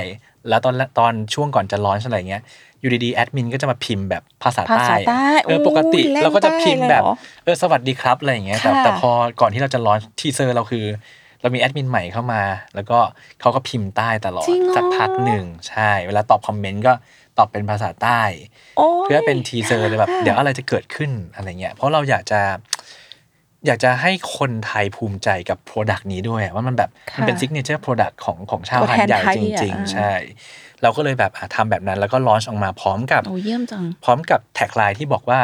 [0.49, 2.43] แล้วตอนตอนช่วงก่อนจะ launch อะไรเงี้ย
[2.81, 9.11] อยู่ดีๆแอดมินก็จะมาพิมพ์แบบภาษาใต้ภาษาใต้เออโอ้ยปกติเล่นเราก็จะพิมพ์แบบใต้เลยเหรอเออสวัสดีครับอะไรอย่างเงี้ยแต่ค่ะแต่พอ
[9.41, 10.85] ก่อนที่เราจะ launch teaser เราคือ
[11.41, 12.43] เรามีแอดมินใหม่เข้ามา
[12.75, 12.99] แล้วก็
[13.41, 16.93] เขาก็พิมพ์ใต้ตลอดจริงเหรอสักพักหนึ่งใช่ เวลาตอบคอมเมนต์ก็
[17.39, 18.23] ตอบเป็นภาษาใต้
[18.79, 22.41] โอ้ยเพื่อเป็น teaser เลยแบบค่ะเดี๋ยวอะไรจะเกิดขึ้นอะไรเงี้ยเพราะเราอยากจะ
[23.67, 30.13] อยากจะให้คนไทยภูมิใจกับ product นี้ด้วยอะว่ามันแบบมันเป็น signature product ของของชาวหาดใหญ่ ตัวแทนไทยอะ จริงอ่าๆใช่
[30.83, 35.41] เราก็เลยแบบอะทำแบบนั้นแล้วก็ launch ออกมาพร้อมกับโอ้เยี่ยมจังพร้อมกับ tagline ที่บอกว่า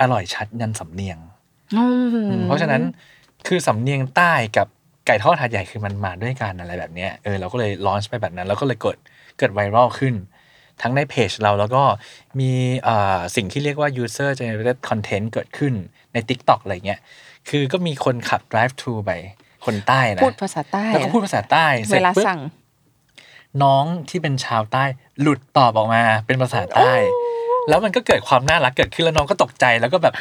[0.00, 1.18] อร่อยชัดยันสำเนียง
[1.76, 1.84] อื
[2.40, 2.82] มเพราะฉะนั้น
[3.46, 4.66] คือสำเนียงใต้กับ
[5.06, 8.98] ไก่ทอดหาดใหญ่คือมันมาด้วยกันอะไรแบบเนี้ยเออเราก็เลยลอนช์ไปแบบนั้น แล้วก็เลยเกิด
[9.38, 10.14] เกิดไวรัลขึ้น
[10.82, 11.82] ทั้งในเพจเราแล้วก็
[12.40, 12.52] มี
[12.84, 15.74] เอ่อสิ่งที่เรียกว่า user generated content เกิดขึ้น
[16.12, 17.00] ใน TikTok อะไรเงี้ย
[17.48, 19.10] คือก็มีคนขับ drive thru ไป
[19.66, 22.40] คนใต้นะพูดภาษาใต้แล้วก็พูดภาษาใต้เสเวร็จลาปุ๊บสั่ง
[23.62, 24.84] น้องที่เป็นชาวใต้
[25.20, 26.92] หลุดตอบออกมาเป็นภาษาใต้
[27.68, 30.14] แล้วมันก็เกิดความน่ารักเกิดขึ้นแล้วน้องก็ตกใจแล้วก็แบบ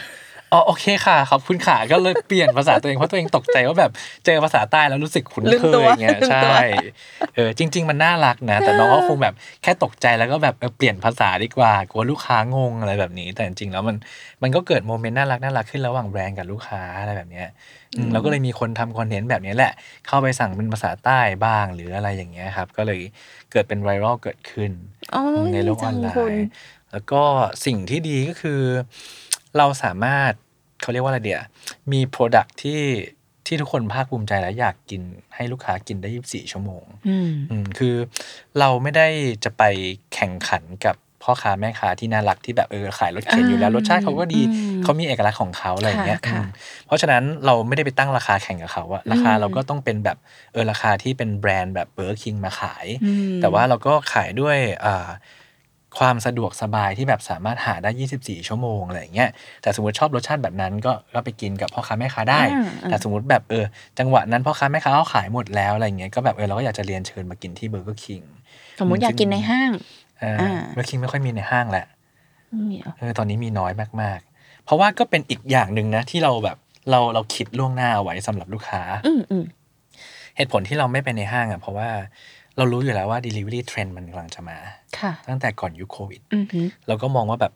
[0.51, 3.91] อ๋อโอเคค่ะขอบคุณค่ะก็เลยเปลี่ยนภาษาตัวเองเพราะตัวเองตกใจว่าแบบ
[4.25, 6.55] เจอภาษาใต้แล้วรู้สึกคุ้นเคยเงี้ยลืมตัว ใช่ ลืมตัว
[7.35, 9.33] เออจริง ๆ มันน่ารักนะ แต่น้องก็คงแบบ
[9.63, 13.95] แค่ตกใจแล้วก็แบบเออเปลี่ยนภาษาดีกว่ากลัวลูกค้างงอะไรแบบนี้ แต่จริงๆแล้วมัน
[14.41, 17.47] มันก็เกิด moment น่ารักน่ารักขึ้นระหว่างแบรนด์กับลูกค้าอะไรแบบเนี้ย
[17.97, 19.73] อืมเราก็เลยมีคนทำคอนเทนต์แบบนี้แหละ
[20.07, 22.99] เข้าไปสั่งเป็นภาษาใต้บ้างหรืออะไรอย่างเงี้ยครับ ก็เลย
[23.51, 24.71] เกิดเป็นไวรัลเกิดขึ้น
[25.15, 26.43] อ๋อในโลกออนไลดีจังคุณน์
[26.91, 27.23] แล้วก็
[27.65, 28.61] สิ่งที่ดีก็คือ
[29.57, 30.31] เราสามารถ
[30.81, 31.41] เขาเรียกว่าอะไรเดีย
[31.91, 32.81] มี Product ที่
[33.47, 35.01] ที่ทุกคนภาคภูมิใจและอยากกิน
[35.35, 37.95] ให้ลูกค้ากินได้ 24 ชั่วโมงอืมอืมคือ
[38.59, 39.07] เราไม่ได้
[39.43, 39.63] จะไป
[40.13, 46.49] แข่งขันกับพ่อค้าแม่ค้าที่น่ารักที่แบบเออขายรถเข็นอยู่แล้วอ่ารสชาติเขาก็ดีอืมเขามีเอกลักษณ์ของเขาอะไรอย่างเงี้ยค่ะค่ะอืม
[46.85, 50.17] เพราะฉะนั้นเราไม่ได้ไปตั้งราคาแข่งกับเขาอะราคาอืมเราก็ต้องเป็นแบบ
[50.53, 55.09] เออราคาที่เป็นแบรนด์แบบเบอร์คิงมาขายอืมแต่ว่าเราก็ขายด้วยอ่า
[55.97, 59.29] ความสะดวกสบายที่แบบสามารถหาได้ 24 ชั่วโมงอะไรอย่างเงี้ย
[59.61, 63.65] แต่สมมติชอบรสชาติแบบนั้นก็ก็ไปกินกับพ่อค้าแม่ค้าได้อ่าอ่าแต่สมมติแบบเออ
[63.99, 68.21] จังหวะนั้นพ่อค้าแม่ค้าเขาขายหมดแล้วอะไรอย่างเงี้ย ก็แบบเออเราก็อยากจะเรียนเชิญมากินที่เบอร์เกอร์คิง
[68.79, 69.71] สมมติอยากกินในห้าง
[70.21, 71.85] อ่าอ่าเบอร์คิงไม่ค่อยมีในห้างแหละ
[72.49, 73.71] ไม่มีเหรอเออตอนนี้มีน้อย
[74.01, 76.57] มากๆ เพราะว่าก็เป็นอีกอย่างหนึ่งนะที่เราแบบ
[76.91, 79.45] เราเราคิดล่วงหน้าเอาไว้สำหรับลูกค้าอืมอืม
[80.37, 81.89] เหตุผลที่เราไม่ไปในห้างอะเพราะว่า
[82.57, 84.78] เรารู้อยู่แล้วว่า delivery trend มันกำลังจะมาค่ะ
[85.29, 87.53] ตั้งแต่ก่อนยุคโควิดอืมหือเราก็มองว่าแบบ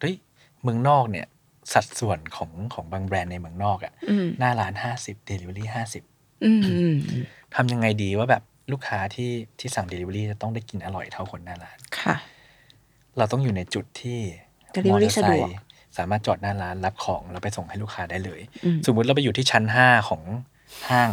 [0.00, 0.14] เฮ้ย
[0.62, 1.26] เมืองนอกเนี่ย
[1.72, 6.02] สัดส่วนของของบางแบรนด์ในเมืองนอกอะอืมหน้าร้านห้าสิบเดลิเวอรี่ห้าสิบ
[6.44, 6.96] อืมอืม
[7.54, 12.16] ทำยังไงดีว่าแบบลูกค้าที่ที่สั่ง Delivery จะต้องได้กินอร่อยเท่าคนหน้าร้านค่ะ
[13.18, 14.18] เราต้องอยู่ในจุดที่
[14.74, 15.56] Delivery มอเตอร์ไซค์สะดวก
[15.98, 20.22] สามารถจอดหน้าร้านรับของแล้วไปส่งให้ลูกค้าได้เลยอืมสมมุติเราไปอยู่ที่ชั้น5ของ
[20.90, 21.10] ห้าง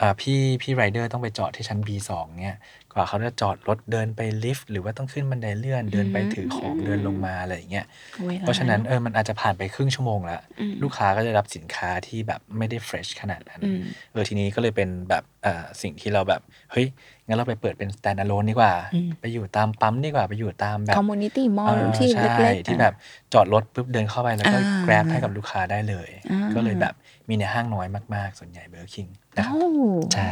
[0.00, 2.10] อ่าพี่พี่ไรเดอร์ต้องไปจอดที่ชั้น B2
[2.42, 2.58] เนี่ย
[2.94, 7.86] กว่าเขาจะจอดรถเดินไปลิฟต์หรือว่าต้องขึ้นบันไดเลื่อนเดินไปถือของเดินลงมาอะไรอย่างเงี้ย
[8.26, 13.80] วลเพราะฉะนั้นเออมันอาจจะผ่านไปครึ่งชั่วโมงแล้วอืมลูกค้าก็จะรับสินค้าที่แบบไม่ได้ fresh ขนาดนั้นอืม
[14.12, 16.40] เออทีนี้ก็เลยเป็นแบบเอ่อสิ่งที่เราแบบ
[16.72, 16.86] เฮ้ย
[17.26, 22.94] งั้นเราไปเปิดเป็น stand alone ดีกว่าอืมไปอยู่ตามปั๊มดีกว่าไปอยู่ตามแบบ community mall เออที่ใช่เล็กๆที่แบบ
[23.34, 26.94] จอดรถปุ๊บเดินเข้าไปแล้วก็อ่า grab ให้กับลูกค้าได้เลยอ่าก็เลยแบบ
[27.28, 29.76] มีในห้างน้อยมากๆ ส่วนใหญ่เบอร์คิงนะครับอ้าว
[30.14, 30.30] ใช่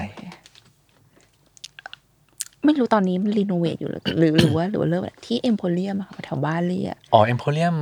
[2.65, 7.77] ไม่รู้ตอนนี้มันรีโนเวทอยู่หรือหรือหรือว่าหรือว่าเริ่มที่เอ็มโพเรียมอะค่ะแถวบ้านเรียอ๋อเอ็มโพเรียม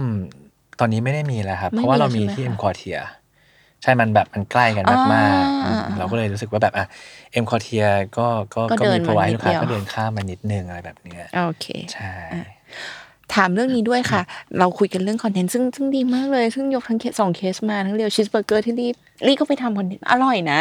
[0.81, 2.99] ตอนนี้ไม่ได้มีแล้วครับไม่เพราะว่าเรามีมีแล้วใช่ที่ไหมเอ็มคะคอเทีย
[3.83, 5.03] ใช่มันแบบมันใกล้กันมา
[5.41, 6.87] กๆอ่าอืมเราก็เลยรู้สึกว่าแบบอะ
[7.33, 7.85] เอ็มคอเทีย
[8.19, 12.14] ก็ก็ก็ก็เดิมีนพรไว้มานิดลูกค้าเดียวก็เดินข้ามมานิดนึงอะไรแบบเนี้ยโอเคใช่
[13.35, 14.23] ถามเรื่องนี้ด้วยค่ะ
[14.59, 18.95] เราคุยกันเรื่องคอนเทนต์ซึ่งซึ่งดีมากเลย ซึ่งยกทั้งเคสสองเคสมาทั้ง real cheeseburger ที่รีบ
[19.27, 20.61] รีก็ไปทำคอนเทนต์อร่อยนะ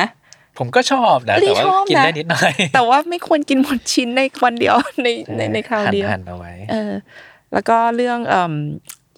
[0.58, 6.94] ผมก็ชอบนะลี่แต่ว่าชอบกินนะได้นิดหน่อย แต่ว่าไม่ควรกินหมดชิ้นในวันเดียวในในในคราวเดียวหั่นๆเอาไว้เออ
[7.54, 8.54] แล้วก็เรื่องเอ่ม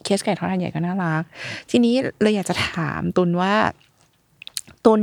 [0.04, 1.24] เคสไก่ทอดอันใหญ่ก็น่ารัก
[1.70, 3.54] ทีนี้เลยอยากจะถามตูนว่า
[4.86, 5.02] ตูน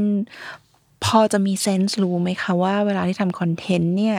[1.05, 4.19] พอจะมีเซนส์รู้ไหมคะว่าเวลาที่ทำคอนเทนต์เนี่ย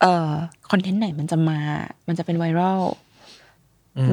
[0.00, 0.32] เอ่อ
[0.70, 1.58] คอนเทนต์ไหนมันจะมา
[2.06, 3.07] มันจะเป็นไวรัลอื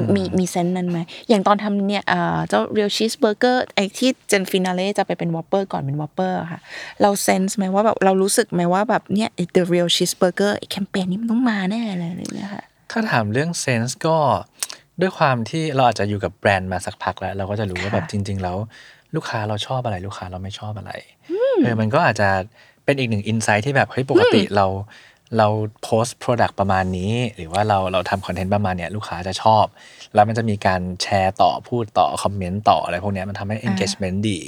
[0.02, 6.60] มมีมีเซนส์นั้นไหมอย่างตอนทำเนี่ยเอ่อเจ้า real cheeseburger ไอที่ grand finale จะไปเป็น Whopper ก่อนเป็น Whopper ค่ะ
[7.02, 14.16] เราเซนส์ไหมว่าแบบเรารู้สึกไหมว่าแบบเนี่ย the real cheeseburger ไอแคมเปญนี้มันต้องมาแน่เลยอะไรอย่างเงี้ยค่ะถ้าถามเรื่องเซนส์ก็
[15.00, 18.56] ด้วยความที่เราอาจจะอยู่กับแบรนด์มาสักพักแล้ว เราก็จะรู้ว่าค่ะแบบจริง ๆ แล้ว
[19.14, 20.92] ลูกค้าเราชอบอะไรลูกค้าเราไม่ชอบอะไร
[21.62, 22.28] เออมันก็อาจจะ
[22.84, 24.66] เป็นอีกหนึ่ง insight ที่แบบเฮ้ยปกติเรา
[25.38, 25.46] เรา
[25.82, 29.64] โพสต์ product ประมาณนี้ หรือว่าเราเราทำคอนเทนต์ประมาณเนี้ยลูกค้าจะชอบ
[30.14, 34.38] แล้วมันจะมีการแชร์ต่อพูดต่อ คอมเมนต์ต่ออะไรพวกเนี้ยมันทำให้ engagement ดี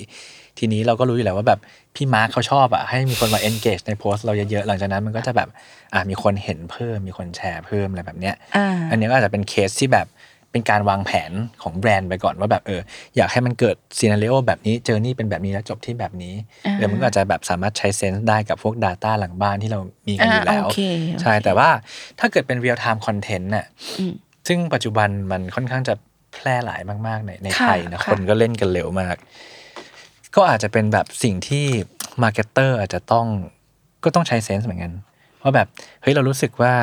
[0.59, 1.61] ทีนี้เราก็รู้อยู่แล้วว่าแบบ
[1.95, 5.49] พี่มาร์คเขาชอบอะให้มีคนมา engage ในโพสต์เราเยอะๆ หลังจากนั้นมันก็จะแบบ
[5.95, 10.07] อะมีคนเห็นเพิ่มมีคนแชร์เพิ่มอะไรแบบเนี้ยอ่าอันนี้ก็อาจจะเป็นเคสที่แบบ
[10.53, 11.33] เป็นการวางแผน
[11.63, 12.81] ของแบรนด์ไปก่อนว่าแบบเออ
[13.17, 16.35] อยากให้มันเกิด scenario แบบนี้เจอนี่เป็นแบบนี้แล้วจบที่แบบนี้
[16.67, 21.69] อ่าเออมันก็อาจจะแบบสามารถใช้เซนส์ได้กับพวก Data หลังบ้านที่เรามีกันอยู่อ่าแล้วโอเคโอเคใช่แต่ว่า
[22.19, 23.67] ถ้าเกิดเป็น real time content น่ะ
[23.99, 24.13] อืม
[24.49, 25.95] ซึ่งปัจจุบันมันค่อนข้างจะ
[26.35, 29.17] แพร่หลายมากๆในในค่ะไทยนะค่ะคนก็เล่นกันเร็วมาก
[30.37, 31.67] ก็อาจจะเป็นแบบสิ่งที่
[32.23, 33.27] marketer อาจจะต้อง
[34.05, 34.93] ก็ต้องใช้เซนส์เหมือนกัน
[35.43, 35.69] ว่าแบบ
[36.03, 36.75] เฮ้ยเรารู้สึกว่า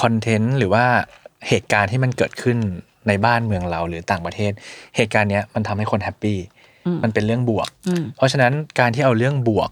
[0.00, 0.86] คอนเทนต์หรือว่า
[1.48, 2.58] เหตุการณ์ที่มันเกิดขึ้น
[3.08, 4.52] ในบ้านเมืองเราหรือต่างประเทศ
[4.96, 6.38] เหตุการณ์เนี้ยมันทำให้คน happy
[7.02, 9.70] มันเป็นเรื่องบวกอืมเพราะฉะนั้นการที่เอาเรื่องบวก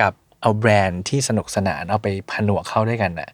[0.00, 3.30] กับเอาแบรนด์ที่สนุกสนานเอาไปผนวกเข้าด้วยกันน่ะ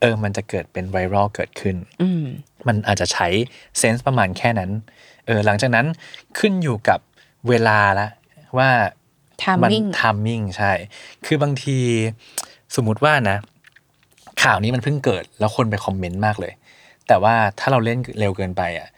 [0.00, 2.24] เออมันจะเกิดเป็นไวรัลเกิดขึ้นอืม
[2.66, 3.28] มันอาจจะใช้
[3.78, 4.70] เซนส์ประมาณแค่นั้น
[5.26, 5.86] เออหลังจากนั้น
[6.38, 7.00] ขึ้นอยู่กับ
[7.48, 8.08] เวลาละ
[8.58, 8.68] ว่า
[9.62, 10.72] มัน timing timing ใช่
[11.26, 11.78] คือบางที
[12.76, 13.36] สมมุติว่านะ
[14.42, 16.52] ข่าวนี้มันเพิ่งเกิดแล้วคนไปคอมเมนต์มากเลย
[17.08, 18.88] แต่ว่าถ้าเราเล่นเร็วเกินไปอะ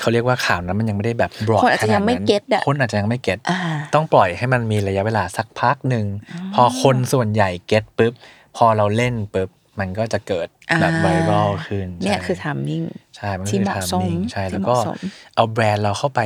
[0.00, 3.58] เขาเรียกว่าข่าวนั้นมันยังไม่ได้แบบบรอดคนอาจจะยังไม่ขนาดนั้น get อะคนอาจจะยังไม่เก็ตอ่า
[3.94, 6.06] ต้องปล่อยให้มันมีระยะเวลาสักพักหนึ่ง
[6.54, 8.12] พอคนส่วนใหญ่เก็ตปุ๊บ
[8.56, 10.48] พอเราเล่นปุ๊บมันก็จะเกิด
[10.80, 12.84] แบบอ่าไวรัลขึ้นเนี่ยใช่คือ timing
[13.16, 14.98] ใช่มันที่คือเหมาะสม timing ใช่ที่แล้วเหก็มาะสม
[15.34, 16.20] เอาแบรนด์เราเข้าไป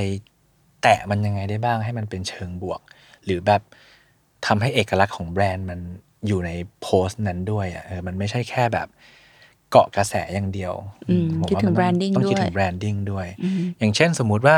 [0.82, 2.80] แตะมันยังไงได้บ้างให้มันเป็นเชิงบวก
[3.24, 3.62] หรือแบบ
[4.46, 5.80] ทำให้เอกลักษณ์ของแบรนด์มัน
[6.26, 6.50] อยู่ใน
[6.82, 8.88] โพสต์นั้นด้วยอะเออมันไม่ใช่แค่แบบ
[9.70, 10.72] เกาะกระแสอย่างเดียว
[11.08, 14.56] อืมผมคิดว่าถึงมัน branding ต้องคิดด้วยถึง brandingดิ้งด้วยอืมอย่างเช่นสมมุติว่า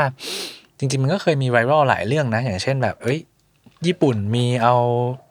[0.77, 3.19] จริง ๆ มันก็เคยมีไวรัลหลายเรื่องนะ อย่างเช่นแบบ เอ้ย
[3.87, 4.75] ญี่ปุ่นมีเอา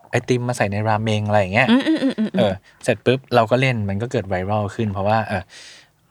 [0.09, 5.43] ไอติมมาใส่ในราเมงอะไรอย่างเงี้ยอืมอืมอืมอืมเออเสร็จปุ๊บเราก็เล่นมันก็เกิดไวรัลขึ้น เพราะว่าเออ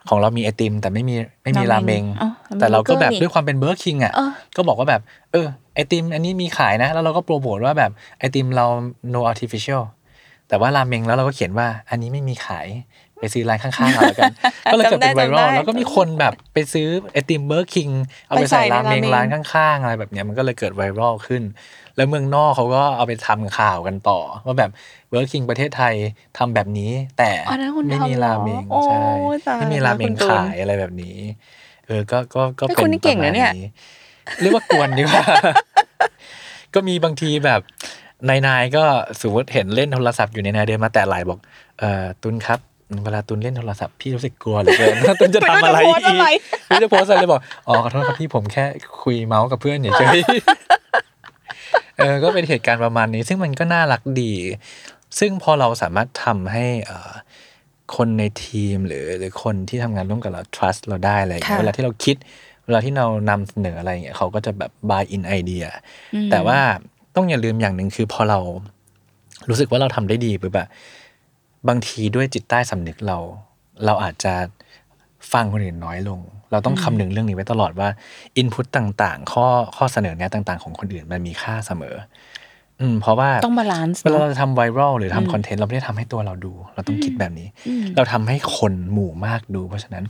[0.08, 8.66] ของเรามีไอติม แต่ไม่มีไม่มีราเมง ราเมงอ๋อราเมง แต่เราก็แบบนี่ด้วยความเป็นเบอร์คิงอะเออก็บอกว่าแบบ เออไอติม อันนี้มีขายนะ แล้วเราก็โปรโมทว่าแบบไอติมเรา
[9.14, 9.82] no artificial
[10.48, 12.66] แต่ว่าราเมงแล้วเราก็เขียนว่าอันนี้ไม่มีขาย
[13.22, 14.32] ไปซื้อร้านข้างๆเอาแล้วกัน
[14.72, 17.88] ก็เลยเกิดเป็นไวรัลจำได้แล้วก็มีคนแบบไปซื้อไอติมเบอร์คิง
[18.26, 21.42] เอาไปไปใส่ใส่ในราเมงราเมงร้านข้างๆ อะไรแบบเนี้ยมันก็เลยเกิดไวรัลขึ้น
[21.96, 24.70] แล้วเมืองนอกเขาก็เอาไปทำข่าวกันต่อ ว่าแบบ
[25.08, 25.94] เบอร์คิงประเทศไทย
[26.38, 28.98] ทำแบบนี้ แต่อ๋อนั่นคุณไม่มีทำเหรอราเมงโอ้ใช่
[29.46, 31.16] ตายไม่มีราเมงแล้วคุณตูนขายอะไรแบบนี้
[31.86, 33.70] เออก็ก็ก็เฮ้ยเป็นคุณนี่เก่งนะเนี่ยประมาณ
[34.40, 35.24] เรียกว่ากวนดีกว่า
[36.74, 37.60] ก็มีบางทีแบบ
[38.28, 38.84] นายนายๆก็
[39.20, 41.38] สมมติเห็นเล่นโทรศัพท์อยู่ในนายเดินมาแต่ไหลบอก
[41.78, 42.58] เอ่อตุนครับ
[43.04, 46.28] เวลาตุนเล่นโทรศัพท์พี่รู้สึกกลัวเหลือเกินว่าตุนจะทำอะไรไม่รู้จะโพสต์อีกอะไร
[46.68, 48.64] ไม่รู้จะโพสต์อะไรเลยบอกอ๋อขอโทษครับพี่ผมแค่
[49.02, 54.32] คุยเมาส์กับเพื่อนเฉยๆเออก็เป็นเหตุการณ์ประมาณนี้ ซึ่งมันก็น่ารักดี
[55.18, 57.12] ซึ่งพอเราสามารถทำให้เอ่อ
[57.96, 62.16] คนในทีมหรือหรือคนที่ทำงานร่วมกับเรา trust เราได้อะไรอย่างเงี้ยค่ะเวลาที่เราคิด
[62.64, 65.66] เวลาที่เรานำเสนออะไรอย่างเงี้ยเขาก็จะแบบ buy in idea
[66.30, 66.58] แต่ว่า
[67.16, 68.38] ต้องอย่าลืมอย่างหนึ่งคือพอเรา
[69.48, 70.68] รู้สึกว่าเราทำได้ดีปุ๊บอะ
[71.68, 73.18] บางทีด้วยจิตใต้สำนึกเรา
[73.84, 74.34] เราอาจจะ
[75.32, 76.20] ฟังคนอื่นน้อยลง
[76.50, 77.88] เราต้องคำนึงเรื่องนี้ไว้ตลอดว่า
[78.40, 79.46] input ต่างๆ ข้อ
[79.76, 81.96] ข้อเสนอแนะต่าง ๆ ของคนอื่นมันมีค่าเสมอ
[82.80, 87.48] อืมเพราะว่าต้องบาลานซ์เวลาเราทำไวรัลหรือทำคอนเทนต์เราไม่ได้ทำให้ตัวเราดู เราต้องคิดแบบนี้
[87.96, 90.04] เราทำให้คนหมู่มากดู เพราะฉะนั้น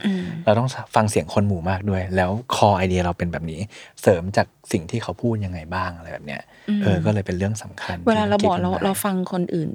[0.45, 3.61] เราต้องฟังเสียงคนหมู่มากด้วย แล้วคอไอเดียเราเป็นแบบนี้
[4.03, 6.43] เสริมจากสิ่งที่เขาพูดยังไงบ้างอะไรแบบเนี้ย
[6.83, 9.71] เออก็เลยเป็นเรื่องสำคัญ เวลาเราบอกที่เราคิดขึ้นมาเราฟังคนอื่น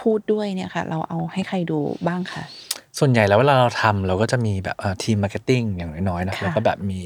[0.00, 2.42] พูดด้วยเนี่ยค่ะ เราเอาให้ใครดูบ้างค่ะ
[2.98, 7.00] ส่วนใหญ่แล้วเวลาเราทำเราก็จะมีแบบทีมมาร์เก็ตติ้งอย่างน้อยๆนะค่ะแล้วก็แบบมี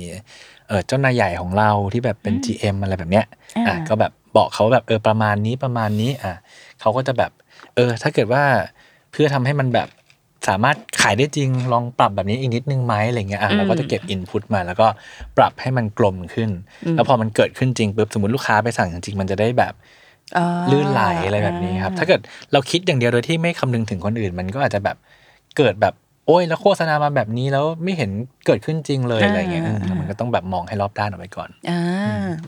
[0.68, 3.26] เออเจ้านายใหญ่ของเราที่แบบเป็น GM อะไรแบบเนี้ย
[3.56, 6.34] อ่าอะก็แบบบอกเขาว่าแบบเออประมาณนี้ประมาณนี้อะ
[6.80, 7.30] เขาก็จะแบบ
[7.74, 8.42] เออ ถ้าเกิดว่า
[9.12, 9.88] เพื่อทำให้มันแบบ
[10.48, 14.86] สามารถขายได้จริงลองปรับแบบนี้อีกนิดนึงไหมอะไรเงี้ยอะเราก็จะเก็บอินพุตมา แล้วก็
[15.36, 16.50] ปรับให้มันกลมขึ้น
[16.92, 19.82] แล้วพอมันเกิดขึ้นจริงปุ๊บสมมติลูกค้าไปสั่งจริงๆมันจะได้แบบอ่า
[20.72, 22.20] ลื่นไหลอะไรแบบนี้ครับ ถ้าเกิด
[22.52, 24.96] เราคิดอย่างเดียวโดยที่ไม่คำนึงถึงคนอื่น มันก็อาจจะแบบ
[25.58, 25.94] เกิดแบบ
[26.26, 28.10] โอ้ยแล้วโฆษณามาแบบนี้แล้วไม่เห็น
[28.46, 31.80] เกิดขึ้นจริงเลยอ่าอะไรเงี้ยอืมมันก็ต้องแบบมองให้รอบด้านเอาไว้ก่อนอ่า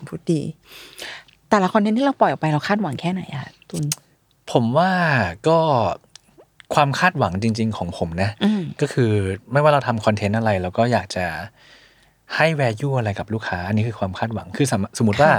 [0.08, 0.40] พูดดี
[1.50, 3.84] แต่ละคอนเทนต์ที่เราปล่อยออกไปเราคาดหวังแค่ไหนอะตุน
[4.52, 4.90] ผมว่า
[5.48, 5.58] ก็
[6.74, 9.12] ความคาดหวังจริง ๆ ของผมนะอืมก็คือ
[9.52, 11.24] ไม่ว่าเราทำคอนเทนต์อะไรเราก็อยากจะ
[12.36, 15.32] ให้ value อะไรกับลูกค้า อันนี้คือความคาดหวังคือสมสมมติว่า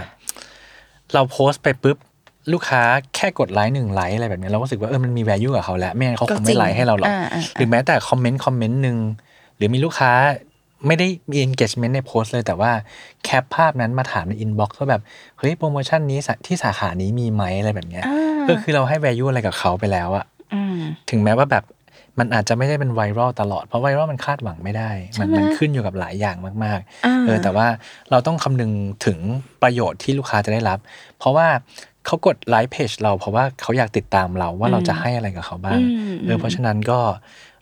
[1.13, 1.97] เราโพสต์ไปปุ๊บ
[2.53, 2.81] ลูกค้า
[3.15, 8.97] แค่กดไลค์หนึ่งไลค์อะไรแบบนี้เราก็รู้สึกว่าเออมันมี value กับเขาแล้วไม่งั้นเขาคงก็จริไม่งไลค์ให้เราหรอกอ่าอ่าหรือแม้แต่คอมเมนต์คอมเมนต์หนึ่ง
[9.57, 10.11] หรือมีลูกค้า
[10.87, 12.71] ไม่ได้มี engagement ในโพสต์เลย แต่ว่า
[13.23, 15.01] แคปภาพนั้นมาถามใน inbox ว่าแบบ
[15.39, 20.77] เฮ้ย โปรโมชั่นนี้สาที่สาขานี้มีไหมอะไรแบบเนี้ยอ่าเออคือเราให้ value อะไรกับเขาไปแล้วอะอืม
[21.09, 21.63] ถึงแม้ว่าแบบ
[22.19, 27.67] มันอาจจะไม่ได้เป็นไวรัลตลอด เพราะไวรัลมันคาดหวังไม่ได้ มันมันขึ้นอยู่กับหลายอย่างมากอ่าๆเออแต่ว่า
[28.11, 28.71] เราต้องคำนึง
[29.05, 29.19] ถึง
[29.63, 30.79] ประโยชน์ที่ลูกค้าจะได้รับ
[31.19, 31.47] เพราะว่า
[32.05, 36.99] เขากดไลค์เพจเราเพราะว่าเขาอยากติดตามเราว่าเราจะให้อะไรกับเขาบ้างอืมเออเพราะฉะนั้นก็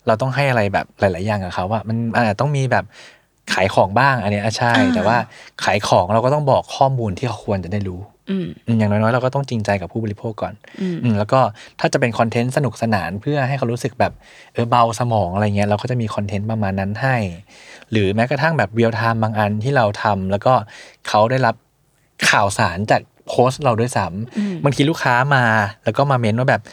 [0.07, 2.85] เราต้องให้อะไรแบบหลาย ๆ อย่างกับเขาว่ามันอาจจะต้องมีแบบ
[3.53, 5.17] ขายของบ้างอันเนี้ยอะใช่ แต่ว่า
[5.63, 11.39] ขายของเราก็ต้องบอกข้อมูลที่เขาควรจะได้รู้อืมอืมอย่างน้อยๆ เราก็ต้องจริงใจกับผู้บริโภคก่อนอืมอืมแล้วก็
[11.79, 14.13] ถ้าจะเป็นคอนเทนต์สนุกสนานเพื่อให้เขารู้สึกแบบ
[14.53, 17.17] เออเบาสมองอะไรเงี้ยเราก็จะมีคอนเทนต์ประมาณนั้นให้
[17.91, 20.53] หรือแม้กระทั่งแบบเรียลไทม์บางอันที่เราทำแล้วก็
[21.07, 21.55] เขาได้รับ
[22.29, 25.43] ข่าวสารจาก โพสต์เราด้วยซ้ำบางทีลูกค้ามา
[25.83, 26.63] แล้วก็มาเม้นว่าแบบ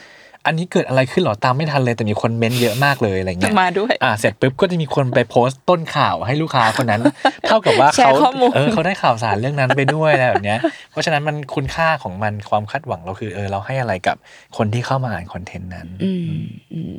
[0.45, 7.01] อันนี้เกิดอะไรขึ้นเหรอตามไม่ทันเลย แต่มีคนเม้นเยอะมากเลยอะไรเงี้ยมาด้วยอ่าเสร็จปุ๊บก็จะมีคนไปโพสต์ต้นข่าวให้ลูกค้าคนนั้น
[7.47, 10.59] เท่ากับว่าแชร์เขาข้อมูลเออเขาได้ข่าวสารเรื่องนั้นไปด้วยอะไรแบบเนี้ย
[10.91, 14.15] เพราะฉะนั้นมันคุณค่าของมันความคาดหวังเราคือเออเราให้อะไรกับ
[14.57, 16.31] คนที่เข้ามาอ่านคอนเทนต์นั้นอืม
[16.73, 16.95] อืม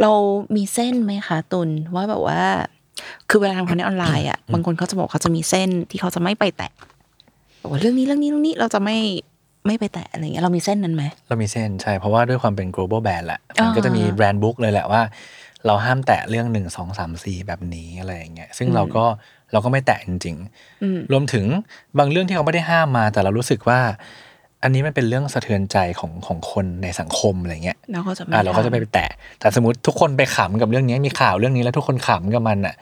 [0.00, 0.10] เรา
[0.56, 2.42] มีเส้นไหมคะตุนว่าแบบว่า
[3.30, 6.70] คือเวลาทำคอนเทนต์ออนไลน์อะบางคนเขาจะบอกเขาจะมีเส้นที่เขาจะไม่ไปแตะ
[7.64, 8.96] บอกว่าเรื่องนี้เรื่องนี้เรื่องนี้เราจะไม่
[9.66, 15.02] ไม่ไปแตะอะไรเงี้ยเรามีเส้นนั้นไหมเรามีเส้นใช่ เพราะว่าด้วยความเป็น global brand แหละมันก็จะมีอ่าแบรนด์บุ๊กเลยแหละว่า
[15.66, 19.04] เราห้ามแตะเรื่องหนึ่งสองสามสี่แบบนี้อะไรอย่างเงี้ยซึ่งเราก็
[19.52, 20.36] เราก็ไม่แตะจริง
[20.82, 21.44] อืมๆรวมถึง
[21.98, 23.80] บางเรื่องที่เขาไม่ได้ห้ามมาแต่เรารู้สึกว่า
[24.62, 32.74] อันนี้มันเป็นเรื่องสะเทือนใจของของคนในสังคมอะไรเงี้ยเราก็จะไม่อ่าเราก็จะไปทแตะแต่สมมติทุกคนไปขำกับเรื่องนี้มีข่าวเรื่องนี้แล้วทุกคนขำกับมันอะ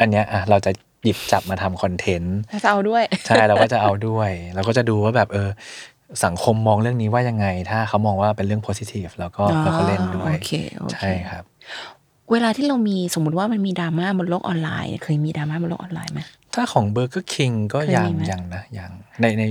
[0.00, 0.70] อันเนี้ยอะเราจะ
[1.04, 5.48] หยิบจับมาทำคอนเทนต์ำเราจะเอาด้วย ใช่เราก็จะเอาด้วย เราก็จะดูว่าแบบเออ
[6.24, 11.44] สังคมมองเรื่องนี้ว่ายังไง ถ้าเขามองว่าเป็นเรื่อง positive เราก็อ๋อเราก็เล่นด้วยโอเคโอเคใช่ครับ
[12.32, 16.20] เวลาที่เรามีสมมติว่ามันมีดราม่าบนโลกออนไลน์ เคยมีดราม่าบนโลกออนไลน์ไหม
[16.54, 19.44] ถ้าของ Burger King ก็เคยยังมีไหมยังนะยังในใน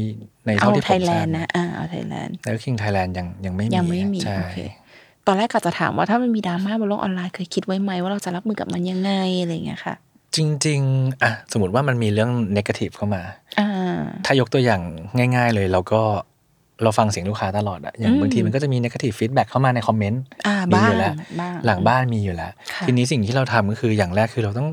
[0.46, 4.60] ในเอาเท่าที่ไทผมยแลทรานบด์นะอ่าเอาไทยแลนด์ Burger King Thailand ยังยังไม่มียังไม่มีใช่โอเค
[5.28, 9.96] ตอนแรกก็จะถามว่าถ้ามันมีดราม่าบนโลกออนไลน์เคยคิดไว้ไหมว่าเราจะรับมือกับมันยังไงอะไรอย่างเงี้ยค่ะ
[10.36, 13.22] จริงๆอะสมมติว่ามันมีเรื่อง negative เข้ามา
[13.60, 14.82] อ่าถ้ายกตัวอย่าง
[15.36, 16.02] ง่าย ๆ เลยเราก็
[16.84, 24.70] เราฟังเสียงลูกค้าตลอดอะอย่างอืมบางทีมันก็จะมี negative feedback เข้ามาในคอมเมนต์อ่ามีบ้าองยู่แล้วบ้างหลังบ้านมีอยู่แล้วค่ะทีนี้สิ่งที่เราทำก็คืออย่างแรกคือเราต้อง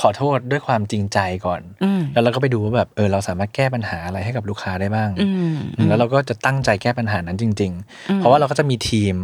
[0.00, 7.72] ขอโทษด้วยความจริงใจก่อนอืมแล้วเราก็ไปดูว่าแบบเออเราสามารถแก้ปัญหาอะไรให้กับลูกค้าได้บ้างอืมอืมแล้วเราก็จะตั้งใจแก้ปัญหานั้นจริง
[8.10, 9.14] อืมๆเพราะว่าเราก็จะมีทีม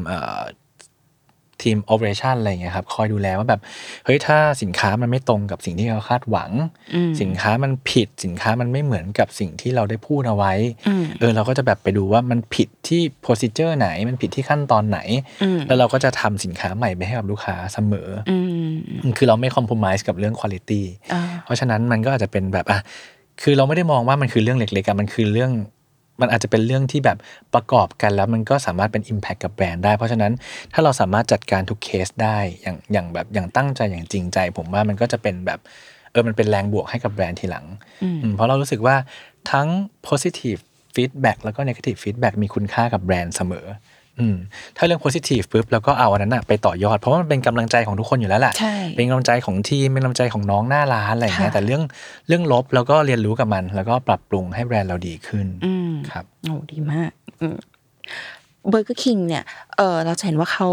[1.58, 3.60] เอ่อทีม operation อะไรอย่างเงี้ยครับคอยดูแลว่าแบบ
[4.04, 6.50] เฮ้ยถ้าสินค้ามันไม่ตรงกับสิ่งที่เราคาดหวัง
[6.94, 10.52] อืมสินค้ามันผิดสินค้ามันไม่เหมือนกับสิ่งที่เราได้พูดเอาไว้
[10.88, 14.98] อืมเออเราก็จะแบบไปดูว่ามันผิดที่ procedure ไหน มันผิดที่ขั้นตอนไหน
[15.42, 18.36] อืมแล้วเราก็จะทำสินค้าใหม่ไปให้กับลูกค้าเสมอออื
[19.10, 20.82] มคือเราไม่ compromise กับเรื่อง quality
[21.12, 22.80] อ่าเพราะฉะนั้นมันก็อาจจะเป็นแบบอะ
[23.42, 25.52] คือเราไม่ได้มองว่ามันคือเรื่องเล็กๆอะมันคือเรื่อง
[26.20, 27.18] มันอาจจะเป็นเรื่องที่แบบ
[27.54, 30.32] ประกอบกันแล้วมันก็สามารถเป็น Impact กับแบรนด์ได้ เพราะฉะนั้น
[30.72, 35.58] ถ้าเราสามารถจัดการทุกเคสได้อย่างอย่างแบบอย่างตั้งใจอย่างจริงใจ ผมว่ามันก็จะเป็นแบบ
[36.10, 37.66] เออมันเป็นแรงบวกให้กับแบรนด์ทีหลัง
[38.02, 38.96] อืมเพราะเรารู้สึกว่า
[39.52, 39.68] ทั้ง
[40.08, 40.60] positive
[40.94, 43.97] feedback แล้วก็ negative feedback มีคุณค่ากับแบรนด์เสมออืม
[44.76, 51.82] ถ้าเรื่อง positive ปุ๊บแล้วก็เอาอันนั้นอะไปต่อยอด เพราะว่ามันเป็นกำลังใจของทุกคนอยู่แล้วแหละใช่เป็นกำลังใจของทีมเป็นกำลังใจของน้องหน้าร้านอะไรอย่างเงี้ยค่ะแต่เรื่อง
[52.28, 57.10] เรื่องลบแล้วก็เรียนรู้กับมัน แล้วก็ปรับปรุงให้แบรนด์เราดีขึ้นอืมครับโอ้ดีมาก
[58.70, 59.42] เบอร์เกอร์คิงเนี่ย
[59.76, 60.68] เออเราจะเห็นว่าเขา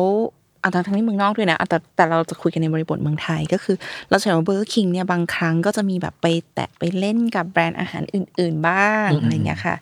[0.61, 3.75] เอาทั้งทั้งที่เมืองนอกด้วยนะอะแต่แต่เราจะคุยกันในบริบทเมืองไทยก็คือ
[4.09, 9.75] เราจะเห็นว่าเบอร์เกอร์คิงเนี่ยบางครั้งก็จะมีแบบไปแตะไปเล่นกับแบรนด์อาหารอื่น ๆ บ้างอะไรเงี้ยค่ะ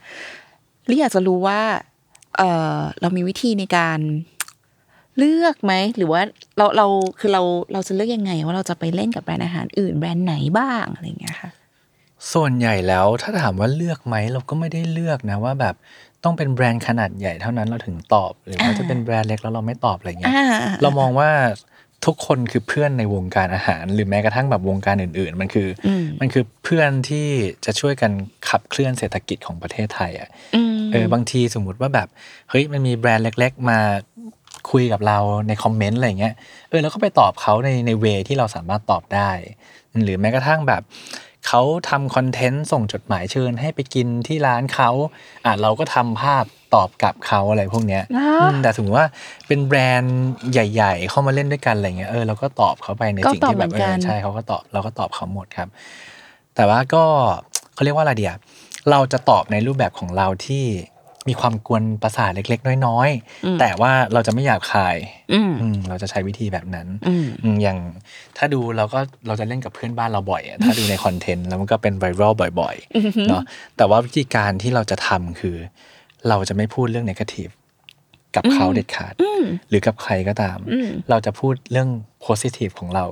[0.89, 1.59] ลิอยากจะรู้ว่า
[2.37, 2.43] เอ
[2.77, 3.99] อเรามีวิธีในการ
[5.17, 6.21] เลือกไหม หรือว่า
[6.57, 6.87] เราเรา
[7.19, 7.41] คือเรา
[7.73, 11.51] เราจะเลือกยังไง ว่าเราจะไปเล่นกับแบรนด์อาหารอื่นแบรนด์ไหนบ้างอะไรเงี้ยค่ะ
[12.33, 15.75] ส่วนใหญ่แล้วถ้าถามว่าเลือกไหมเราก็ไม่ได้เลือกนะว่าแบบ
[16.23, 20.45] ต้องเป็นแบรนด์ขนาดใหญ่เท่านั้นเราถึงตอบ หรือว่าอ่าจะเป็นแบรนด์เล็กแล้วเราไม่ตอบอะไรเงี้ยอ่า
[20.81, 21.29] เรามองว่า
[22.05, 27.27] ทุกคนคือเพื่อนในวงการอาหาร หรือแม้กระทั่งแบบวงการอื่น ๆ มันคืออมมันคือเพื่อนที่
[27.65, 28.11] จะช่วยกัน
[28.49, 32.07] ขับเคลื่อนเศรษฐกิจของประเทศไทยอะอืมเออบางทีสมมุติว่าแบบ
[32.49, 33.79] เฮ้ยมันมีแบรนด์เล็ก ๆ มา
[34.71, 36.33] คุยกับเราในคอมเมนต์อะไรเงี้ย
[36.69, 39.31] เออแล้วก็ไปตอบเขาในในเวที่เราสามารถตอบได้
[40.03, 40.81] หรือแม้กระทั่งแบบ
[41.47, 44.89] เขาทำคอนเทนต์ส่งจดหมายเชิญให้ไปกินที่ร้านเขา
[45.45, 46.45] อะเราก็ทำภาพ
[46.75, 49.07] ตอบกลับเขาอะไรพวกเนี้ยเหรออืมแต่สมมติว่า
[49.47, 55.69] เป็นแบรนด์ใหญ่ ๆ เข้ามาเล่นด้วยกันอะไรเงี้ยเออเราก็ตอบเขาไปในก็สิ่งตอบที่แบบเหมือนเอกัอนใช่เขาก็ตอบเราก็ตอบเขาหมดครับ
[56.55, 57.03] แต่ว่าก็
[57.73, 58.35] เขาเรียกว่าอะไรเดีย
[58.91, 60.65] เราจะตอบในรูปแบบของเราที่
[61.29, 64.95] มีความกวนประสาทเล็ก ๆ น้อยๆ แต่ว่าเราจะไม่หยาบคาย
[65.33, 67.77] อืมอืมเราจะใช้วิธีแบบนั้นอืมอืมอย่าง
[68.37, 73.43] ถ้าดูเราก็เราจะเล่นกับเพื่อนบ้านเราบ่อยอะถ้าดูในคอนเทนต์แล้วมันก็เป็นไวรัลบ่อยๆเนาะ
[73.77, 75.57] แต่ว่าวิธีการที่เราจะทำคือ
[76.29, 77.49] เราจะไม่พูดเรื่องนกาทีฟ
[78.35, 79.13] กับเขาเด็ดขาด
[79.69, 80.57] หรือกับใครก็ตาม
[81.09, 81.89] เราจะพูดเรื่อง
[82.25, 83.05] positive ของเรา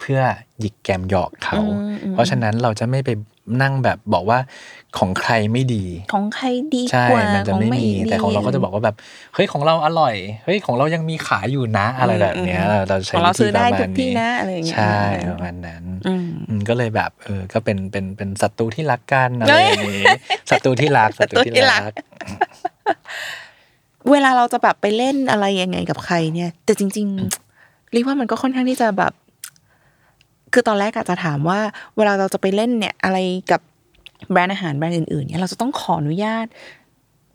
[0.00, 0.20] เพื่อ
[0.60, 1.60] หยิกแกมหยอกเขา
[2.12, 3.10] เพราะฉะนั้นเราจะไม่ไป
[3.62, 4.38] นั่งแบบบอกว่า
[4.98, 8.96] ของใครไม่ดี ของใครดีใช่กว่ามันจะไม่ของมีดีแต่ของเราก็จะบอกว่าแบบ
[9.34, 14.98] เฮ้ยของเราอร่อยเฮ้ยของเรายังมีขายอยู่นะอะไรแบบเนี้ย เราใช้ของวิเราธีซื้อปได้ระมาทุณกที่นี้นะอะไรอย่างเงี้ยใช่
[15.30, 20.04] ประมาณนั้นอืมอืมก็เลยแบบเออก็เป็นเป็นเป็นศัตรูที่รักกันอะไรอย่างนี้
[20.50, 21.90] ศัตรูที่รักศัตรูที่รัก
[24.10, 29.12] เวลาเราจะแบบไปเล่นอะไรยังไงกับใครเนี่ย แต่จริงๆเรียกว่ามันก็ค่อนข้างที่จะแบบ
[30.56, 31.60] คือตอนแรกอาจจะถามว่า
[31.96, 33.18] เวลาเราจะไปเล่นเนี่ยอะไร
[33.50, 33.60] กับ
[34.32, 36.46] แบรนด์อาหารแบรนด์อื่นๆเนี่ยเราจะต้องขออนุญาต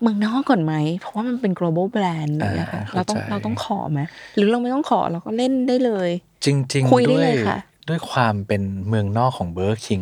[0.02, 4.00] เมืองนอกก่อนไหม เพราะว่ามันเป็น global brand เลยนะคะอ่าเราต้องเข้าใจเราต้องขอไหม
[4.36, 6.10] หรือเราไม่ต้องขอเราก็เล่นได้เลย
[6.46, 7.58] จริงคุยๆได้ด้วยเลยค่ะ
[7.92, 10.02] ด้วยความเป็นเมืองนอกของเบอร์คิง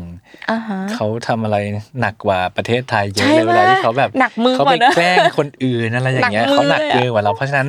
[0.51, 1.57] อ่าฮะ เขาทำอะไร
[1.99, 7.67] หนักกว่าประเทศไทยเยอะใช่เลยเวลาที่เขาแบบหนักมือกเขาไปว่านะแกล้งคนอื่นอะไรอย่างเงี้ยหนักมือเขาหนักเลยอะเกินกว่าเรา เพราะฉะนั้น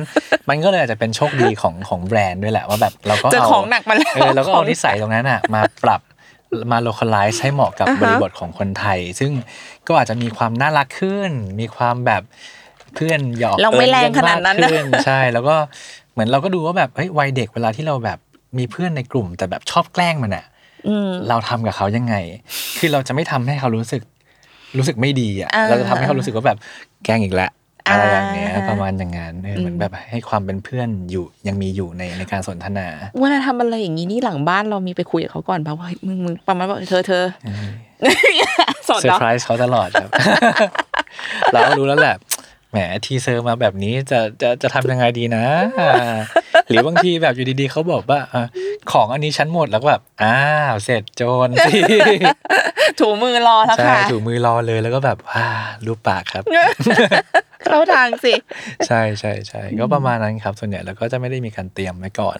[0.49, 6.01] มันก็เลยอาจจะเป็นโชคดีของของแบรนด์ด้วยแหละว่าแบบเราก็เจอเอาของหนักมาแล้วเออเราก็เอานิสัยตรงนั้นอะมาปรับ
[6.71, 9.31] มา localize ให้เหมาะกับอ่าฮะบริบทของคนไทย ซึ่ง
[9.87, 12.23] ก็อาจจะมีความน่ารักขึ้น มีความแบบ
[12.95, 15.55] เพื่อนหยอกเราไม่แรงอิญขนาดนั้นมนะกขึ้ใช่แล้วก็
[16.13, 18.19] เหมือนเราก็ดูว่าแบบเฮ้ยวัยเด็กเวลาที่เราแบบ
[18.57, 20.45] มีเพื่อนในกลุ่ม แต่แบบชอบแกล้งมันอะ
[20.87, 22.15] อืมเราทำกับเขายังไง
[22.77, 24.01] คือเราจะไม่ทำให้เขารู้สึก
[24.77, 26.57] รู้สึกไม่ดีอะอ่าเราจะทำให้เขารู้สึกว่าแบบ
[27.05, 27.51] แกล้งอีกแล้ว
[27.89, 32.87] อะไรอย่างเงี้ยอ่าประมาณอย่างนั้นเออเหมือนแบบให้ความเป็นเพื่อนอยู่ยังมีอยู่ในในการสนทนา
[33.19, 37.23] เวลาทำอะไรอย่างนี้นี่หลังบ้านเรามีไปคุยกับเขาก่อนป่ะว่าเฮ้ยมึงมึงประมาณว่าเธอเธอ
[38.87, 40.09] สอนเซอเนาะร์ไพรส์เขาตลอดครับ
[41.51, 42.15] เราก็รู้แล้วแหละ
[42.71, 45.45] แหม teaser มาแบบนี้จะจะจะทำยังไงดีนะ
[45.79, 46.15] อ่า
[46.67, 48.43] หรือบางทีแบบอยู่ดีๆเขาบอกว่าอะ
[48.91, 50.39] ของอันนี้ฉันหมดแล้วก็แบบอ้า
[50.71, 51.79] วเสร็จโจรสิ
[52.99, 55.45] ถูมือรอแล้วใช่ค่ะถูมือรอเลยแล้วก็แบบว้า
[55.85, 56.43] ลูบปากครับ
[57.65, 58.33] เข้าทางสิ
[58.87, 62.37] ใช่ใช่ใช่ก็ประมาณนั้นครับ ส่วนใหญ่เราก็จะไม่ได้มีการเตรียมไว้ก่อน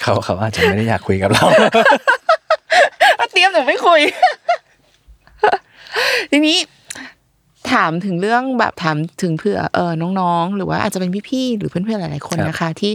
[0.00, 1.44] เขาเขาอาจจะไม่ได้อยากคุยกับเรา
[3.32, 4.00] เตรียมหนูไม่คุย
[6.30, 6.56] ทีนี้
[7.74, 12.92] ถามถึงเรื่องแบบถามถึงเผื่อเออน้องๆ หรือว่าอาจจะเป็นพี่ๆหรือเพื่อนๆหลายๆคนครับนะคะ ที่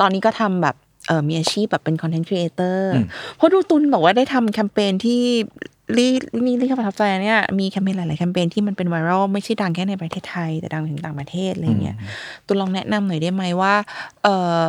[0.00, 3.06] ตอนนี้ก็ทำแบบเออมีอาชีพแบบเป็นคอนเทนต์ครีเอเตอร์อืม
[3.36, 5.22] เพราะดูตุนบอกว่าได้ทำแคมเปญที่
[5.96, 6.06] รี
[6.46, 11.96] นี่รีประทับใจเนี่ยมีแคมเปญหลาย ๆ แคมเปญที่มันเป็นไวรัลไม่ใช่ดังแค่ในประเทศไทย แต่ดังถึงต่างประเทศอะไรเงี้ย
[12.46, 13.74] ตุนลองแนะนำหน่อยได้ไหมว่า
[14.22, 14.28] เอ
[14.66, 14.68] อ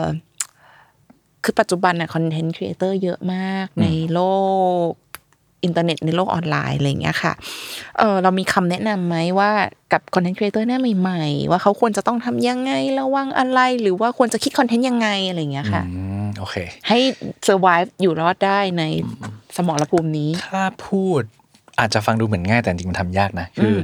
[1.43, 4.22] คือปัจจุบันน่ะคอนเทนต์ครีเอเตอร์เยอะมากในโล
[4.88, 4.89] ก
[5.64, 7.34] อินเทอร์เน็ตในโลกออนไลน์อะไรอย่างเงี้ยค่ะ
[7.99, 9.51] เออเรามีคำแนะนำไหมว่า
[9.93, 16.55] กับคอนเทนต์ครีเอเตอร์หน้าใหม่ๆ ว่าเขาควรจะต้องทำยังไงระวังอะไร หรือว่าควรจะคิดคอนเทนต์ยังไงอะไรอย่างเงี้ยค่ะอืมโอเค
[16.88, 16.99] ให้
[17.47, 18.84] survive อยู่รอดได้ใน
[19.55, 21.22] สมรภูมินี้ ถ้าพูด
[21.80, 23.78] อาจจะฟังดูเหมือนง่ายแต่จริงๆมันทำยากนะ คืออ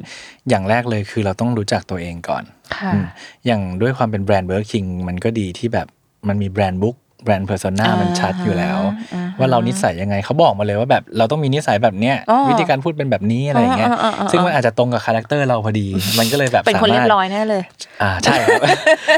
[0.49, 2.43] อย่างแรกเลยคือเราต้องรู้จักตัวเองก่อน
[2.78, 3.05] ค่ะอืม
[3.45, 5.88] อย่างด้วยความเป็นแบรนด์เบอร์คิงมันก็ดีที่แบบ
[6.28, 8.80] มันมี brand book brand persona อ่ามันชัดอยู่แล้ว
[9.15, 15.88] อ่าฮะ ว่าเรานิสัยยังไงเขาบอกมาเลยว่าแบบเราต้องมีนิสัยแบบเนี้ยอ๋อวิธีการพูดเป็นแบบนี้อะไรอย่างเงี้ยอ่าอ่าอ่าซึ่งมันอาจจะตรงกับคาแรคเตอร์เราพอดี
[16.19, 17.63] มันก็เลยแบบเป็นคนสามารถเรียบร้อยแน่เลย
[18.01, 18.61] อ่าใช่ครับ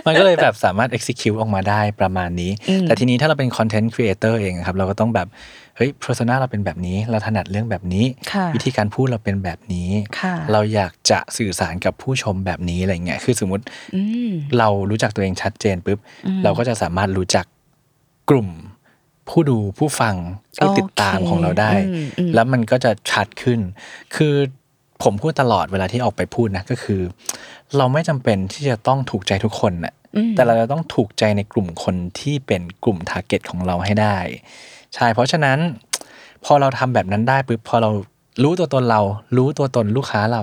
[0.07, 5.29] มันก็เลยแบบสามารถ execute ออกมาได้ประมาณนี้อืมแต่ทีนี้ถ้าเราเป็น content creator เองครับเราก็ต้องแบบ
[5.77, 9.89] เฮ้ย persona เราเป็นแบบนี้ เราถนัดเรื่องแบบนี้ค่ะวิธีการพูดเราเป็นแบบนี้
[10.19, 13.63] ค่ะเราอยากจะสื่อสารกับผู้ชมแบบนี้อะไรเงี้ยคือสมมติ
[13.95, 17.45] อืมเรารู้จักตัวเองชัดเจนปุ๊บอืมเราก็จะสามารถรู้จัก
[18.29, 18.49] กลุ่ม
[19.29, 20.15] ผู้ดูผู้ฟัง
[20.57, 23.59] ผู้ติดตามโอเคของเราได้อืมอืมแล้วมันก็จะชัดขึ้น
[24.15, 24.33] คือ
[25.03, 27.01] ผมพูดตลอดเวลาที่ออกไปพูดนะก็คือ
[27.77, 34.17] เราไม่จำเป็นที่จะต้องถูกใจทุกคนน่ะอืมแต่เราจะต้องถูกใจในกลุ่มคนที่เป็นกลุ่มทาร์เก็ตของเราให้ได้
[34.95, 35.57] ใช่เพราะฉะนั้น
[36.45, 37.91] พอเราทำแบบนั้นได้ปุ๊บพอเรา
[38.43, 39.01] รู้ตัวตนเรา
[39.37, 40.41] รู้ตัวตนลูกค้าเรา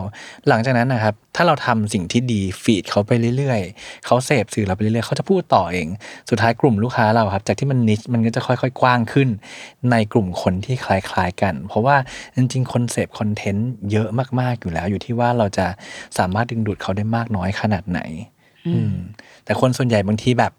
[0.48, 5.88] หลังจากนั้นนะครับ ถ้าเราทำสิ่งที่ดีฟีดเขาไปเรื่อยๆ เขาเสพสื่อเราไปเรื่อยๆ เขาจะพูดต่อเอง
[6.30, 9.28] สุดท้ายกลุ่มลูกค้าเราครับ จากที่มันนิชมันก็จะค่อยๆ กว้างขึ้น
[9.90, 11.96] ในกลุ่มคนที่คล้ายๆกัน เพราะว่า
[12.36, 14.08] จริงๆ คนเสพคอนเทนต์เยอะ
[14.40, 15.66] มากๆ อยู่แล้ว อยู่ที่ว่าเราจะ
[16.18, 18.00] สามารถดึงดูดเขาได้มากน้อยขนาดไหน
[18.66, 18.94] อืม
[19.44, 20.52] แต่คนส่วนใหญ่บางทีแบบ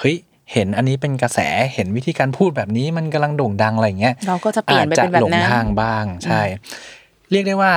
[0.00, 0.16] เฮ้ย
[0.52, 1.38] เห็นอันนี้เป็นกระแส
[1.74, 6.42] เห็นวิธีการพูดแบบนี้มันกำลังโด่งดังอะไรเงี้ยเราก็จะเปลี่ยนไปอาจจะเป็นแบบหลงนั้นทางบ้างใช่
[7.30, 7.72] เรียกได้ว่า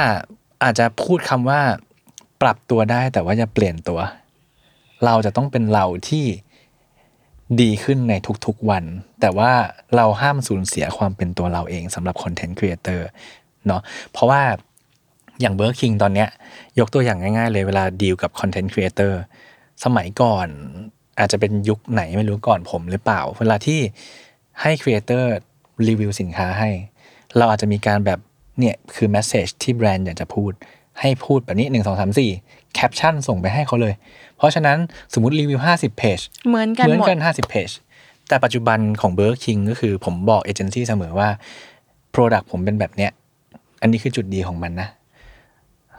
[0.63, 1.59] อาจจะพูดคำว่า
[2.41, 3.99] ปรับตัวได้แต่ว่าอย่าเปลี่ยนตัว
[5.05, 6.26] เราจะต้องเป็นเราที่
[7.61, 8.13] ดีขึ้นใน
[8.45, 8.84] ทุกๆวัน
[9.22, 9.51] แต่ว่า
[9.95, 13.07] เราห้ามสูญเสียความเป็นตัวเราเองสำหรับคอนเทนต์ครีเอเตอร์
[13.68, 14.41] เนาะเพราะว่า
[15.41, 16.30] อย่างเบอร์คิงตอนเนี้ย
[16.80, 19.20] ยกตัวอย่างง่ายๆเลยเวลาดีลกับคอนเทนต์ครีเอเตอร์
[19.84, 20.47] สมัยก่อน
[21.20, 23.80] อาจจะเป็นยุคไหนไม่รู้ก่อนผมหรือเปล่า เวลาที่
[24.61, 25.30] ให้ครีเอเตอร์
[25.88, 26.70] รีวิวสินค้าให้
[27.38, 28.20] เราอาจจะมีการแบบ
[28.59, 30.51] เนี่ยคือ message ที่แบรนด์อยากจะพูด
[30.99, 32.32] ให้พูดแบบนี้หนึ่งสองสามสี่
[32.74, 33.93] แคปชั่นส่งไปให้เขาเลย
[34.38, 34.78] เพราะฉะนั้น
[35.13, 37.70] สมมติรีวิว 50เพจเหมือนกันเหมือนหมดกัน50เพจ
[38.28, 41.30] แต่ปัจจุบันของเบ r ร์คิงก็คือผมบอกเอเจนซี่เสมอว่า
[42.13, 43.11] Product ผมเป็นแบบเนี้ย
[43.82, 44.89] อันนี้คือจุดดีของมันนะ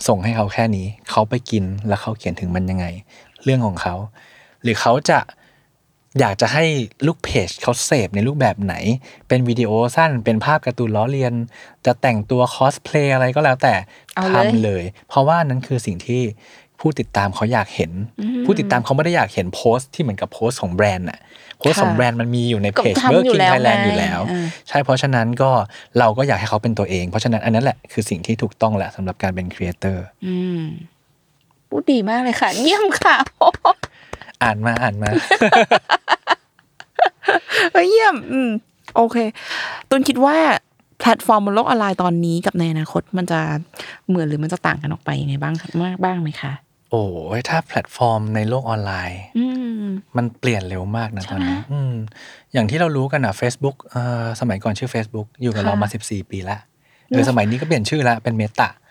[0.08, 2.86] ส่งให้เขาแค่นี้ เขาไปกินแล้วเขาเขียนถึงมันยังไง
[3.44, 3.94] เรื่องของเขา
[4.62, 5.18] หรือเขาจะ
[6.20, 6.64] อยากจะให้
[7.06, 8.74] ลูกเพจเขาเสพในรูปแบบไหน
[9.28, 11.34] เป็นวิดีโอสั้น เป็นภาพการ์ตูนล้อเลียน
[11.86, 13.74] จะแต่งตัวคอสเพลย์อะไรก็แล้วแต่
[14.14, 16.22] เอาเลยทำเลย เพราะว่านั่นคือสิ่งที่
[16.80, 17.90] ผู้ติดตามเขาอยากเห็น
[18.44, 21.18] ผู้ติดตามเขาไม่ได้อยากเห็นโพสต์ที่เหมือนกับโพสต์ของแบรนด์น่ะ
[21.58, 25.50] โพสต์ของแบรนด์มันมีอยู่ในเพจก็ทำเบอร์อยู่คิงแล้วไทยแลนด์ไงอยู่แล้วอ่าใช่เพราะฉะนั้นก็
[25.98, 30.62] เราก็อยากให้เขาเป็นตัวเอง เพราะฉะนั้นอันนั้นแหละคือสิ่งที่ถูกต้องแหละสำหรับการเป็นครีเอเตอร์อืม
[31.68, 33.16] พูดดีมากเลยค่ะ เยี่ยมค่ะ
[34.42, 35.08] อ่านมาอ่านมา
[37.72, 38.50] เฮ้ยเยี่ยม อืม
[38.96, 39.16] โอเค
[39.90, 40.36] ตุนคิดว่า
[41.00, 43.40] แพลตฟอร์มบนโลกออนไลน์ตอนนี้กับในอนาคตมันจะ
[44.08, 46.52] เหมือนหรือมันจะต่างกันออกไปยังไงบ้างครับมากบ้างไหมคะ
[46.90, 47.04] โอ้
[47.38, 49.46] ยถ้าแพลตฟอร์มในโลกออนไลน์อื
[49.84, 49.86] ม
[50.16, 51.92] มันเปลี่ยนเร็วมากนะใช่ตอนนี้ไหมอืม
[52.52, 56.58] อย่างที่เรารู้กันอะ Facebook เอ่อสมัยก่อนชื่อ Facebook อยู่กับค่ะเรามา 14 ปีละ
[57.08, 58.87] เออสมัยนี้ก็เปลี่ยนชื่อละเป็น Meta อืม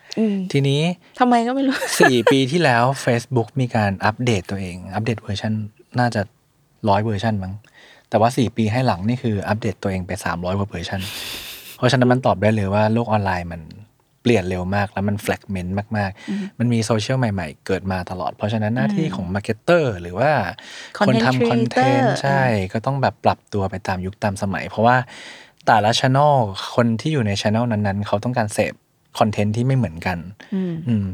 [0.52, 0.80] ทีนี้
[1.20, 5.52] ทำไมก็ไม่รู้4ปีที่แล้ว Facebook มีการอัปเดตตัวเอง อัปเดตเวอร์ชัน
[5.98, 6.20] น่าจะ
[6.88, 7.54] ร้อยเวอร์ชันมั้ง
[8.10, 11.00] แต่ว่า4ปีให้หลังนี่คืออัปเดตตัวเองไป300กว่าเวอร์ชัน
[11.76, 13.62] เพราะฉะนั้นมันตอบได้เลยว่าโลกออนไลน์มัน
[14.22, 20.30] เปลี่ยนเร็วมาก แล้วมัน fragment มาก ๆ มันมีโซเชียลใหม่ ๆ เกิดมาตลอด เพราะฉะนั้นหน้าที่ของ marketer หรือว่า
[20.98, 22.42] คนทำคอนเทนต์ content creator ใช่
[22.72, 24.96] ก็ต้องแบบปรับตัวไปตามยุคตามสมัย เพราะว่า
[25.66, 26.34] แต่ละช anel
[26.74, 28.74] คนที่อยู่ใน channel นั้น ๆ เขาต้องการเสพ
[29.18, 30.18] คอนเทนต์ที่ไม่เหมือนกัน
[30.54, 31.04] อืมอืม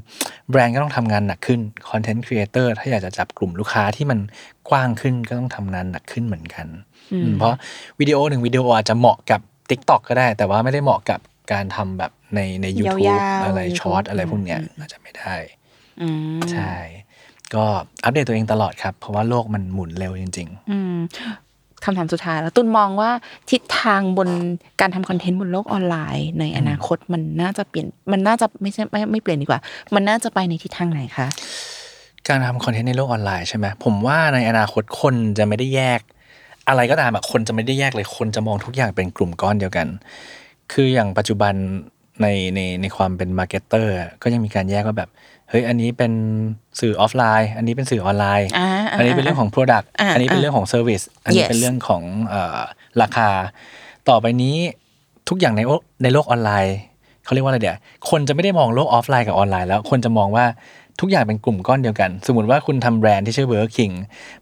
[0.51, 4.18] แบรนด์ก็ต้องทำงานหนักขึ้นคอนเทนต์ครีเอเตอร์ถ้าอยากจะจับกลุ่มลูกค้าที่มัน
[4.70, 6.66] กว้างขึ้นก็ต้องทำงานหนักขึ้นเหมือนกัน
[7.12, 7.55] อืมเพราะ
[8.01, 9.40] วิดีโอหนึ่งวิดีโออาจจะเหมาะกับ
[9.70, 11.20] TikTok ก็ได้ แต่ว่าไม่ได้เหมาะกับ
[11.53, 15.34] การทำแบบในใน YouTube ยาวๆอะไร YouTube ช็อตอะไรพวกเนี้ยอาจจะไม่ได้
[16.03, 16.74] อืมใช่
[17.55, 17.64] ก็
[18.05, 20.97] อัปเดตตัวเองตลอดครับ เพราะว่าโลกมันหมุนเร็วจริงอืม
[21.85, 23.11] คำถามสุดท้ายแล้วตุนมองว่า
[23.51, 24.28] ทิศทางบน
[24.80, 29.61] การทำคอนเทนต์บนโลกออนไลน์ ในอนาคตมันน่าจะเปลี่ยนมันน่าจะไม่ใช่ไม่ไม่เปลี่ยนดีกว่า
[29.95, 31.26] มันน่าจะไปในทิศทางไหนคะ
[32.28, 36.01] การทำคอนเทนต์ในโลกออนไลน์ใช่ไหมผมว่าในอนาคตคนจะไม่ได้แยก
[36.68, 39.87] อะไรก็ตามอะคนจะไม่ได้แยกเลยคนจะมองทุกอย่างเป็นกลุ่มก้อนเดียวกัน
[40.72, 41.55] คืออย่างปัจจุบัน
[42.22, 45.11] ในในในความเป็น marketer ก็ยังมีการแยกว่าแบบ
[45.51, 46.12] เฮ้ยอันนี้เป็น
[46.80, 52.61] สื่อออฟไลน์ อันนี้เป็นสื่อออนไลน์ อ่า อ่าอันนี้เป็นเรื่องของ Product อ่าอันนี้เป็นเรื่องของ Service อันนี้ Yes เป็นเรื่องของเอ่อ
[53.03, 53.28] ราคา
[54.09, 54.57] ต่อไปนี้
[55.28, 56.76] ทุกอย่างในโลกในโลกออนไลน์
[57.24, 57.76] เขาเรียกว่าอะไรเดี๋ยว
[58.11, 60.47] คนจะไม่ได้มองโลกออฟไลน์กับออนไลน์แล้ว คนจะมองว่า
[61.01, 63.90] ทุกอย่างเป็นกลุ่มก้อนเดียวกัน สมมติว่าคุณทำแบรนด์ที่ชื่อเบอร์คิง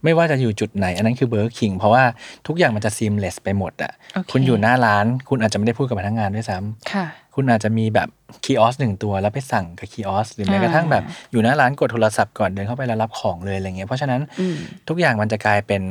[0.04, 2.04] ไม่ว่าจะอยู่จุดไหน อันนั้นคือเบอร์คิงเพราะว่า
[2.46, 8.08] ทุกอย่างมันจะ seamless ไปหมดอะโอเคคุณอยู่หน้าร้าน คุณอาจจะไม่ได้พูดกับพนักงานด้วยซ้ำค่ะคุณอาจจะมีแบบ
[8.44, 14.56] คีออสหนึ่งตัวแล้วไปสั่งกับคีออสหรือแม้กระทั่งอ่าแบบอยู่หน้าร้านกดโทรศัพท์ก่อนเดินเข้าไปแล้วรับของเลยอะไรเงี้ยเพราะฉะนั้นอืม
[14.88, 15.82] ทุกอย่างมันจะกลายเป็น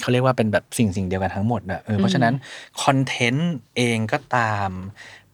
[0.00, 2.34] เขาเรียกว่าเป็นแบบสิ่งสิ่งเดียวกันทั้งหมดอะเออเพราะฉะนั้น
[2.82, 4.70] คอนเทนต์เองก็ตาม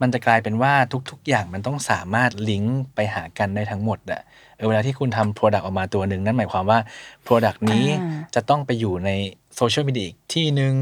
[0.00, 0.72] มันจะกลายเป็นว่า
[1.10, 4.22] ทุก ๆ อย่างมันต้องสามารถลิงก์ไปหากันได้ทั้งหมดอะ
[4.56, 6.78] เออเวลาที่คุณทำ Product ออกมาตัวหนึ่งนั่นหมายความว่า
[7.26, 9.10] Product นี้อ่าจะต้องไปอยู่ใน
[9.56, 10.74] โซเชียลมีเดียอีกที่หนึ่ง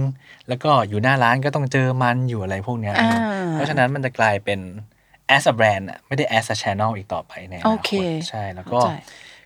[0.49, 3.12] แล้วก็อยู่หน้าร้านก็ต้องเจอมันอยู่อะไรพวกเนี้ยอ่า
[3.53, 4.61] เพราะฉะนั้นมันจะกลายเป็น
[5.37, 8.95] as a brand อะไม่ได้ as a channel อีกต่อไปในอโอนาเคคตใช่แล้วก็เข้าใจ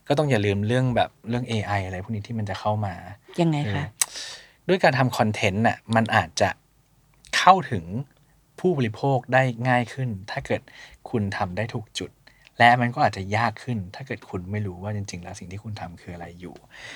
[0.08, 2.94] ก็ต้องอย่าลืมเรื่องแบบเรื่อง AI อะไรพวกนี้ที่มันจะเข้ามา
[3.40, 3.86] ยังไงเออคะ
[4.68, 6.50] ด้วยการทำคอนเทนต์น่ะมันอาจจะ
[7.38, 7.84] เข้าถึง
[8.60, 10.62] ผู้บริโภคได้ง่ายขึ้น ถ้าเกิด
[11.10, 12.10] คุณทำได้ถูกจุด
[12.58, 16.54] และมันก็อาจจะยากขึ้น ถ้าเกิดคุณไม่รู้ว่าจริง ๆ แล้วสิ่งที่คุณทำคืออะไรอยู่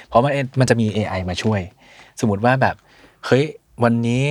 [0.08, 1.60] เพราะมันมันจะมี AI มาช่วย
[2.20, 2.76] สมมติว่าแบบ
[3.26, 3.44] เฮ้ย
[3.84, 4.24] วันนี้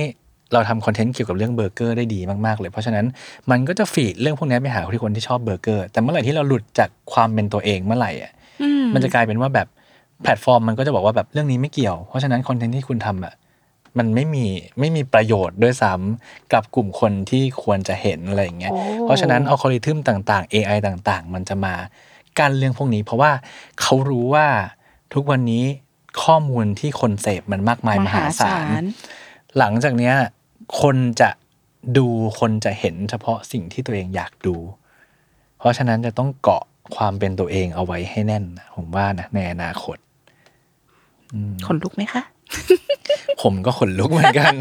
[0.52, 3.06] เราทำคอนเทนต์เกี่ยวกับเรื่องเบอร์เกอร์ได้ดีมาก ๆ เลย เพราะฉะนั้น
[3.50, 9.68] มันก็จะ feed เรื่องพวกนี้ไปหาที่คนที่ชอบเบอร์เกอร์ แต่เมื่อไหร่ที่เราหลุดจากความเป็นตัวเองเมื่อไหร่อะอืมมันจะกลายเป็นว่าแบบ
[10.22, 13.34] แพลตฟอร์มมันก็จะบอกว่าแบบเรื่องนี้ไม่เกี่ยว เพราะฉะนั้นคอนเทนต์ที่คุณทำอะ
[13.98, 14.46] มันไม่มี
[14.80, 21.74] ไม่มีประโยชน์ด้วยซ้ำกับกลุ่มคนที่ควรจะเห็นอะไรอย่างเงี้ยโอ้เพราะฉะนั้นอัลกอริทึมต่างๆ AI ต่างๆ มันจะมา
[22.38, 23.32] กันเรื่องพวกนี้ เพราะว่า
[23.80, 24.46] เขารู้ว่า
[25.14, 25.64] ทุกวันนี้
[26.22, 28.66] ข้อมูลที่คนเสพมันมากมายมหาศาล
[29.58, 30.14] หลังจากเนี้ย
[30.80, 31.30] คนจะ
[31.98, 32.06] ดู
[32.40, 34.56] คนจะเห็นเฉพาะสิ่งที่ตัวเองอยากดู
[35.58, 36.64] เพราะฉะนั้นจะต้องเกาะ
[36.96, 39.96] ความเป็นตัวเองเอาไว้ให้แน่นนะผมว่านะในอนาคต
[41.66, 42.22] ขนลุกไหมคะ
[43.42, 44.54] ผมก็ขนลุกเหมือนกัน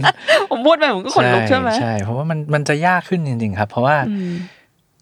[0.51, 4.33] ผมพูดไปผมก็ขนลุกใช่ไหมใช่เพราะว่ามันมันจะยากขึ้นจริง ๆ ครับ เพราะว่าอืม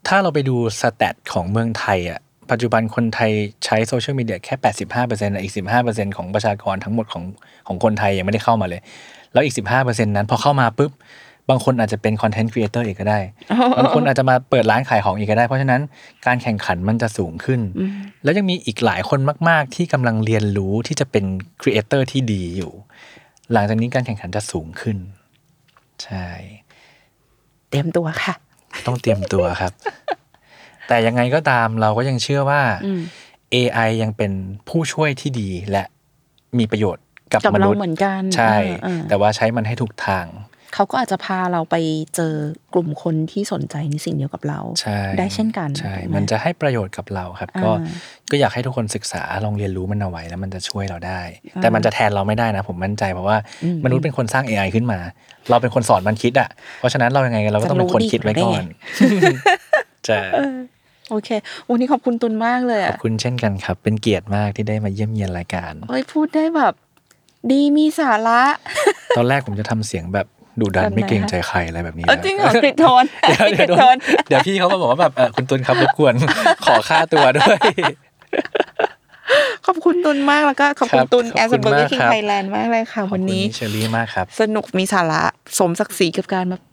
[0.08, 2.20] ถ้าเราไปดู stat ของเมืองไทยอะ
[2.52, 3.32] ปัจจุบันคนไทย
[3.66, 4.56] ใช้โซเชียลมีเดียแค่
[5.00, 5.54] 85%อีก
[5.86, 7.24] 15%ของประชากรทั้งหมดของ
[7.68, 8.82] ของคนไทยยังไม่ได้เข้ามาเลย
[9.34, 10.92] แล้วอีก 15%นั้นพอเข้ามาปุ๊บ
[11.50, 13.20] บางคนอาจจะเป็นคอนเทนต์ครีเอเตอร์อีกก็ได้
[13.78, 15.82] บางคนอาจจะมาเปิดร้านขายของอีกก็ได้ เพราะฉะนั้น
[16.26, 17.62] การแข่งขันมันจะสูงขึ้น
[18.24, 19.20] แล้วยังมีอีกหลายคน
[19.50, 21.26] มาก ๆ ที่กำลังเรียนรู้ที่จะเป็น
[21.62, 22.72] ครีเอเตอร์ที่ดีอยู่
[23.52, 24.98] หลังจากนี้การแข่งขันจะสูงขึ้น
[26.04, 26.28] ใช่
[27.70, 28.34] เตรียมตัวค่ะ
[28.88, 29.74] ต้องเตรียมตัวครับ
[30.88, 33.02] แต่ยังไงก็ตามเราก็ยังเชื่อว่าอืม
[33.56, 34.32] AI ยังเป็น
[34.70, 35.84] ผู้ช่วยที่ดีและ
[36.58, 40.26] มีประโยชน์กับกับมเรานุษย์เหมือนกัน ใช่เออเออแต่ว่าใช้มันให้ถูกทาง
[40.74, 41.76] เขาก็อาจจะพาเราไป
[42.16, 42.34] เจอ
[42.74, 47.72] กลุ่มคนที่สนใจในสิ่งเดียวกับเราใช่ได้เช่นกันใช่ถูกไหมันจะให้ประโยชน์กับเราครับอ่าก็
[48.32, 51.22] ก็อยากให้ทุกคนศึกษาลองเรียนรู้มันเอาไว้แล้วมันจะช่วยเราได้
[51.62, 55.00] แต่มันจะแทนเราไม่ได้นะ ผมมั่นใจเพราะว่าอืมมนุษย์เป็นคนสร้าง AI ขึ้นมา
[55.50, 56.50] เราเป็นคนสอนมันคิดอะ
[56.80, 58.64] เพราะฉะนั้นเรายังไงเราก็ต้องเป็นคนคิดไว้ก่อน
[60.08, 60.18] จะ
[61.10, 61.30] โอเค
[61.70, 66.74] วันนี้ขอบคุณตุนมากเลยขออะบคุณเช่นกันครับ เป็นเกียรติมากที่ได้มาเยี่ยมเยียนรายการโอ้ยพูดได้แบบ
[67.52, 68.42] ดีมีสาระ
[69.18, 70.28] ตอนแรกผมจะทำเสียงแบบ
[70.62, 73.96] ดุดัแบนบไหนไม่เกรงใจใครอะไรแบบนี้เออนะจริงเหรอกริดโทนเดี๋ยวกเดี๋ริยวดโดโทนน
[74.28, 76.14] เดี๋ยวพี่เขาก็บอกว่าแบบเออคุณตุนครับรบกวน
[76.66, 77.58] ขอค่าตัวด้วย
[79.66, 85.22] ขอบคุณตุนมากแล้วก็ขอบคุครัณบตุนขแออบสคุณเบอร์มากคิงครับไทยแลนด์มากเลยค่ะ วันนี้ขอบคุณเชอรี่มากครับ สนุกมีสาระ
[85.60, 86.69] สมศักดิ์ศรีกับการมาปิด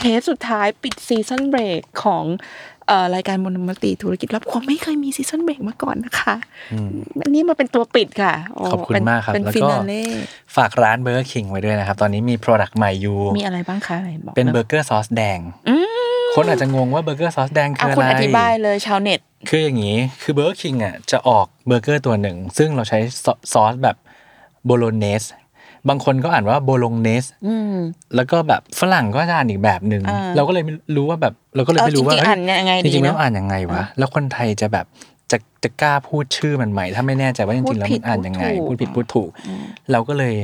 [0.00, 2.24] เทปสุดท้ายปิดซีซันเบรกของ
[2.88, 6.34] เอ่อรายการบนมติธุรกิจรับผมไม่เคยมีซีซันเบรกมาก่อนนะคะ
[7.24, 10.02] อันนี้มาเป็นตัวปิดค่ะโขอบคุณเป็นมากครับเป็นแล้วฟิก็นาเล่
[10.56, 15.38] ฝากร้านเบอร์คิงไว้ด้วยนะครับ ตอนนี้มี Product ใหม่อยู่ มีอะไรบ้างคะไหนบอกเป็นหเบน่ออยร์เกอร์ซอสแดง
[16.34, 23.96] คนอาจจะงงว่าเบอร์เกอร์ซอสแดงคืเอาออะคุณไรอธิบายเลยชาวเน็ต คืออย่างนี้ คือเบอร์คิงอะจะออกเบอร์เกอร์ตัวหนึ่ง ซึ่งเราใช้ซอซอสแบบ
[24.64, 25.22] โบโลเนส
[25.88, 27.76] บางคนก็อ่านว่าโบโลเนสอืม
[28.16, 34.86] แล้วก็แบบฝรั่งก็จะอ่านอีกแบบหนึ่งอ่าเราก็เลยไม่รู้ว่าแบบเราก็เลยไม่รู้ว่าเออจริงๆอ่านยังไงจดีริงๆเนแล้อะวอ่านยังไงวะแล้วคนไทยจะแบบ
[35.30, 39.30] จะจะกล้าพูดชื่อมันไหมถ้าไม่แน่ใจว่าจริงๆแล้วมันอ่านยังไง พูพูดดผิผิดดพูพูดดถูถูกก
[39.92, 40.34] เราก็เลย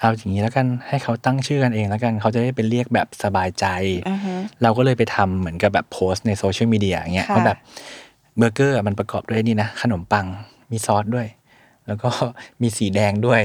[0.00, 3.66] เอาอย่างนี้แล้วกันให้เขาตั้งชื่อกันเองแล้วกันเขาจะได้เป็นเรียกแบบสบายใจ
[4.08, 4.32] อือฮึ
[4.62, 7.58] เราก็เลยไปทำเหมือนกับแบบโพสต์ในโซเชียลมีเดียอย่างเงี้ยค่ะว่าแบบ
[8.38, 10.26] เบอร์เกอร์มันประกอบด้วยนี่นะ ขนมปัง
[10.70, 11.26] มีซอสด้วย
[11.86, 12.08] แล้วก็
[12.62, 13.42] มีสีแดงด้วย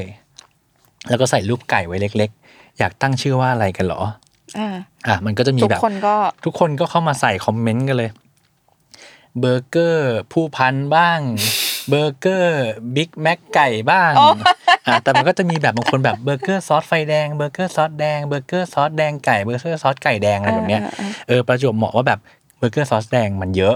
[1.10, 4.02] แล้วก็ใส่รูปไก่ไว้เล็ก ๆ อยากตั้งชื่อว่าอะไรกันเหรอ
[4.58, 4.70] อ่า
[5.08, 8.12] อะมันก็จะมีทุกแบบคนก็ทุกคนก็เข้ามาใส่คอมเมนต์กันเลย
[9.40, 11.20] เบอร์เกอร์ผู้พันบ้าง
[11.90, 14.12] เบอร์เกอร์บิ๊กแม็กไก่บ้าง
[14.88, 22.20] อะแต่มันก็จะมีแบบบางคนแบบเบอร์เกอร์ซอสไฟแดงเบอร์เกอร์ซอสแดงเบอร์เกอร์ซอสแดงไก่เบอร์เกอร์ซอสไก่แดงอะไรแบบเนี้ยอ่าอ่าเออประจวบเหมาะว่าแบบ
[22.58, 23.76] เบอร์เกอร์ซอสแดงมันเยอะ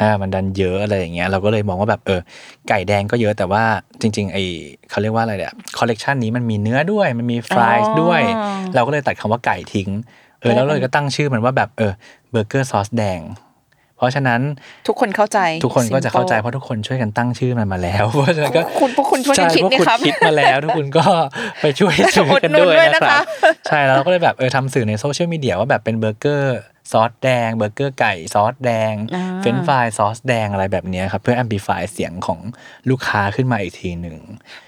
[0.00, 2.20] อ่ามันดันเยอะอะไรอย่างเงี้ยเราก็เลยมองว่าแบบเออ
[2.68, 3.64] ไก่แดงก็เยอะแต่ว่า
[4.00, 4.38] จริง ๆ ไอ
[4.90, 9.90] เขาเรียกว่าอะไรเนี่ยคอลเลกชันนี้มันมีเนื้อด้วยมันมี fries ด้วยอ๋อเราก็เลยตัดคำว่าไก่ทิ้ง
[10.40, 11.92] เออแล้วเราก็ตั้งชื่อมันว่าแบบเออ
[12.30, 13.20] เบอร์เกอร์ซอสแดง
[13.98, 14.40] เพราะฉะนั้น
[14.88, 21.04] ทุกคนเข้าใจ ทุกคนก็จะเข้าใจ Simple เพราะทุกคนช่วยกันตั้งชื่อมันมาแล้วเพราะฉะนั้นก็คุณพวกคุณช่วยกันใคิดพวกนี่คุณครับคิดมาแล้วทุกคนก็
[21.62, 23.24] ไปช่วยซื้อกันอุดหนุนด้วยด้วยนะนะคคะรับ
[23.66, 26.58] ใช่แล้วเราก็เลยแบบเออทำสื่อในโซเชียลมีเดียว่าแบบเป็นเบอร์เกอร์
[26.92, 32.38] ซอสแดงเบอร์เกอร์ไก่ซอสแดงอ่าเฟรนช์ฟรายซอสแดงอะไรแบบเนี้ยครับ เพื่อ amplify เสียงของ
[32.90, 34.18] ลูกค้าขึ้นมาอีกทีหนึ่ง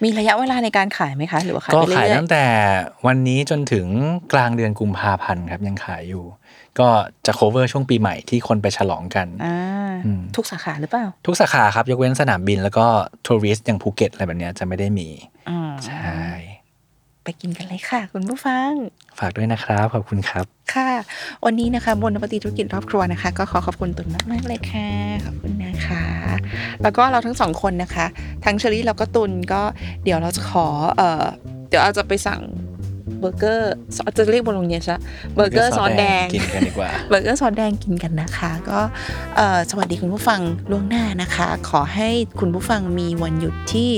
[0.04, 2.44] มีระยะเวลาในการขายไหมคะ หรือว่าขายก็ไปเรื่ขายอยตั้งแต่
[3.06, 3.86] วันนี้จนถึง
[4.32, 6.24] กลางเดือนกุมภาพันธ์ครับยังขายอยู่
[6.78, 6.88] ก็
[7.26, 12.86] จะ cover ช่วงปีใหม่ที่คนไปฉลองกันๆอ่าอืมทุกสาขาหรือเปล่า ทุกสาขาครับยกเว้นสนามบินแล้วก็
[13.26, 15.08] ทัวริสต์อย่างภูเก็ตอะไรแบบเนี้ยจะไม่ได้มี
[15.50, 16.20] อืมใช่
[17.28, 18.70] ไปกินกันเลยค่ะ คุณผู้ฟัง
[19.18, 20.90] ฝากด้วยนะครับ ขอบคุณครับ ค่ะ
[21.44, 24.88] วันนี้นะคะบนปฏิธุรกิจรอบครัวนะคะ ก็ขอขอบคุณตุนมากๆเลยค่ะ
[25.24, 26.04] ขอบคุณนะคะ
[26.82, 28.06] แล้วก็เราทั้งสองคนนะคะ
[28.44, 29.62] ทั้งเชอรี่แล้วก็ตุนก็
[30.04, 30.66] เดี๋ยวเราจะขอ
[30.96, 31.24] เอ่อ
[31.68, 32.40] เดี๋ยวเราจะไปสั่ง
[33.20, 35.00] เบอร์เกอร์ซอสจะเรียก Bolognese อะ
[35.34, 38.80] เบอร์เกอร์ซอสแดงกินกันดีกว่าเบอร์เกอร์ซอสแดงกินกันนะคะ ก็
[39.36, 40.40] เอ่อสวัสดีคุณผู้ฟัง
[40.70, 42.08] ล่วงหน้านะคะ ขอให้
[42.40, 43.90] คุณผู้ฟังมีวันหยุดที่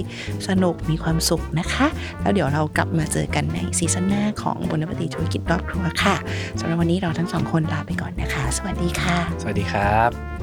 [0.49, 1.87] สนุกมีความสุขนะคะ
[2.23, 6.17] แล้วเดี๋ยวเรากลับมาเจอกันในซีซั่นหน้าของบนปฏิธุรกิจรอบครัวค่ะ
[6.61, 10.40] สำหรับวันนี้เราทั้งสองคนลาไปก่อนนะคะ สวัสดีค่ะ สวัสดีครับ